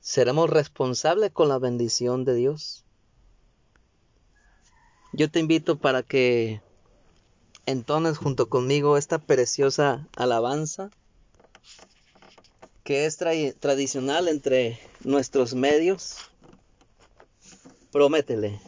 ¿Seremos 0.00 0.50
responsables 0.50 1.30
con 1.30 1.48
la 1.48 1.58
bendición 1.58 2.26
de 2.26 2.34
Dios? 2.34 2.84
Yo 5.14 5.30
te 5.30 5.38
invito 5.38 5.78
para 5.78 6.02
que 6.02 6.60
entonces 7.64 8.18
junto 8.18 8.50
conmigo 8.50 8.98
esta 8.98 9.16
preciosa 9.18 10.06
alabanza 10.18 10.90
que 12.84 13.06
es 13.06 13.16
tradicional 13.16 14.28
entre 14.28 14.78
nuestros 15.02 15.54
medios. 15.54 16.18
Prométele. 17.90 18.60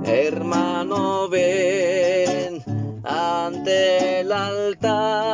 Hermano, 0.05 1.29
ven 1.29 2.61
ante 3.05 4.21
el 4.21 4.33
altar, 4.33 5.28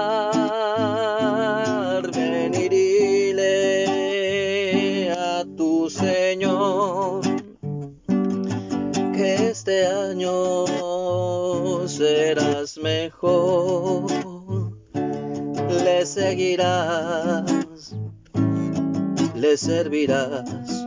le 19.35 19.57
servirás 19.57 20.87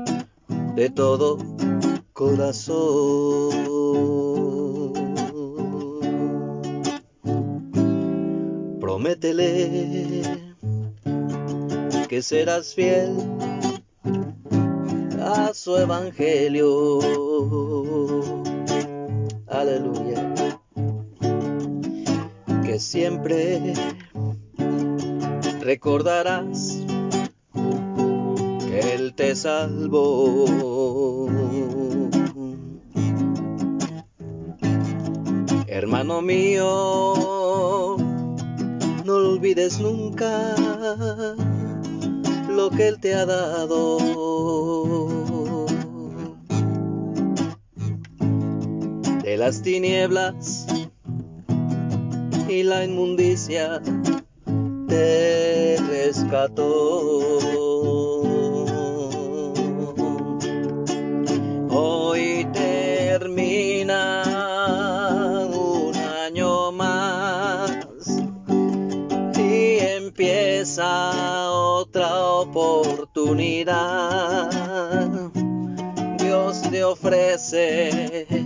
de 0.76 0.90
todo 0.90 1.38
corazón. 2.14 3.48
Prométele 8.80 10.24
que 12.08 12.22
serás 12.22 12.74
fiel 12.74 13.16
a 15.22 15.54
su 15.54 15.78
evangelio. 15.78 17.00
Aleluya. 19.48 20.34
Que 22.66 22.80
siempre 22.80 23.74
recordarás 25.68 26.78
él 28.72 29.14
te 29.16 29.36
salvó. 29.36 30.46
Hermano 35.68 36.22
mío, 36.22 37.16
no 39.06 39.14
olvides 39.14 39.80
nunca 39.80 40.56
lo 42.50 42.70
que 42.70 42.88
Él 42.88 43.00
te 43.00 43.14
ha 43.14 43.26
dado. 43.26 43.98
De 49.24 49.38
las 49.38 49.62
tinieblas 49.62 50.66
y 52.48 52.64
la 52.64 52.86
inmundicia 52.86 53.82
te 54.88 55.57
rescató. 56.08 57.18
otra 71.80 72.24
oportunidad. 72.34 73.72
Dios 76.20 76.62
te 76.70 76.84
ofrece 76.84 78.38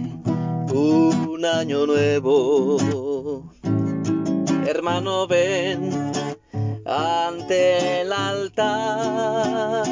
un 0.74 1.44
año 1.46 1.86
nuevo. 1.86 2.78
Hermano, 4.66 5.28
ven 5.28 6.01
ante 6.92 8.02
el 8.02 8.12
altar, 8.12 9.88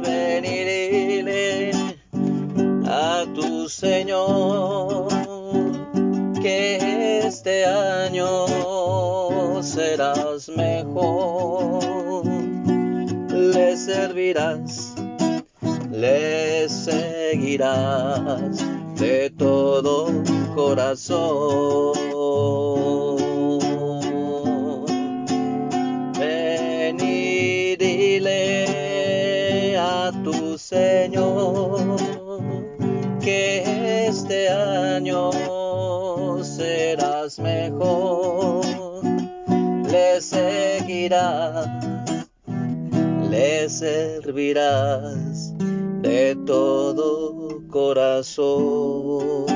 ven 0.00 0.44
y 0.44 0.64
dile 0.64 1.72
a 2.86 3.26
tu 3.34 3.68
Señor 3.68 5.08
que 6.42 7.20
este 7.26 7.66
año 7.66 8.46
serás 9.62 10.48
mejor, 10.48 12.24
le 13.30 13.76
servirás, 13.76 14.94
le 15.90 16.66
seguirás 16.68 18.56
de 18.96 19.30
todo 19.36 20.08
corazón. 20.54 22.13
Señor 30.58 31.96
que 33.20 34.06
este 34.08 34.48
año 34.48 35.30
serás 36.42 37.38
mejor 37.38 38.64
le 39.94 40.20
seguirás, 40.20 41.68
le 43.30 43.68
servirás 43.68 45.52
de 46.02 46.36
todo 46.44 47.62
corazón. 47.68 49.46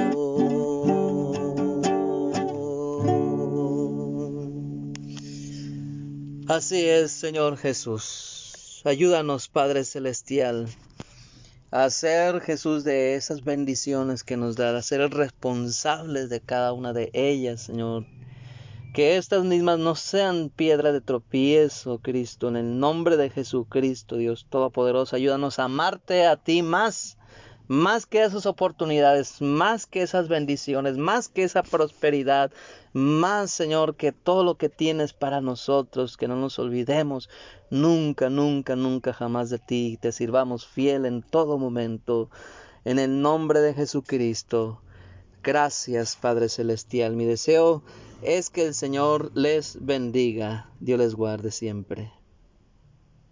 Así 6.46 6.88
es, 6.88 7.10
Señor 7.10 7.56
Jesús. 7.56 8.27
Ayúdanos, 8.84 9.48
Padre 9.48 9.84
Celestial, 9.84 10.68
a 11.70 11.84
hacer 11.84 12.40
Jesús 12.40 12.84
de 12.84 13.14
esas 13.14 13.44
bendiciones 13.44 14.24
que 14.24 14.36
nos 14.36 14.56
da, 14.56 14.76
a 14.76 14.82
ser 14.82 15.10
responsables 15.10 16.30
de 16.30 16.40
cada 16.40 16.72
una 16.72 16.92
de 16.92 17.10
ellas, 17.12 17.62
Señor 17.62 18.06
que 18.94 19.16
estas 19.16 19.44
mismas 19.44 19.78
no 19.78 19.94
sean 19.94 20.50
piedra 20.50 20.92
de 20.92 21.00
tropiezo, 21.00 21.98
Cristo, 21.98 22.48
en 22.48 22.56
el 22.56 22.78
nombre 22.78 23.16
de 23.16 23.30
Jesucristo, 23.30 24.16
Dios 24.16 24.46
Todopoderoso. 24.48 25.16
Ayúdanos 25.16 25.58
a 25.58 25.64
amarte 25.64 26.26
a 26.26 26.36
ti 26.36 26.62
más, 26.62 27.17
más 27.68 28.06
que 28.06 28.24
esas 28.24 28.46
oportunidades, 28.46 29.40
más 29.42 29.86
que 29.86 30.02
esas 30.02 30.28
bendiciones, 30.28 30.96
más 30.96 31.28
que 31.28 31.44
esa 31.44 31.62
prosperidad, 31.62 32.50
más, 32.94 33.50
Señor, 33.50 33.94
que 33.94 34.10
todo 34.10 34.42
lo 34.42 34.56
que 34.56 34.70
tienes 34.70 35.12
para 35.12 35.40
nosotros, 35.42 36.16
que 36.16 36.28
no 36.28 36.36
nos 36.36 36.58
olvidemos 36.58 37.28
nunca, 37.70 38.30
nunca, 38.30 38.74
nunca 38.74 39.12
jamás 39.12 39.50
de 39.50 39.58
ti, 39.58 39.98
te 40.00 40.12
sirvamos 40.12 40.66
fiel 40.66 41.04
en 41.04 41.22
todo 41.22 41.58
momento, 41.58 42.30
en 42.84 42.98
el 42.98 43.20
nombre 43.20 43.60
de 43.60 43.74
Jesucristo. 43.74 44.80
Gracias, 45.42 46.16
Padre 46.16 46.48
Celestial. 46.48 47.16
Mi 47.16 47.26
deseo 47.26 47.82
es 48.22 48.50
que 48.50 48.66
el 48.66 48.74
Señor 48.74 49.30
les 49.34 49.78
bendiga. 49.84 50.70
Dios 50.80 50.98
les 50.98 51.14
guarde 51.14 51.50
siempre. 51.50 52.17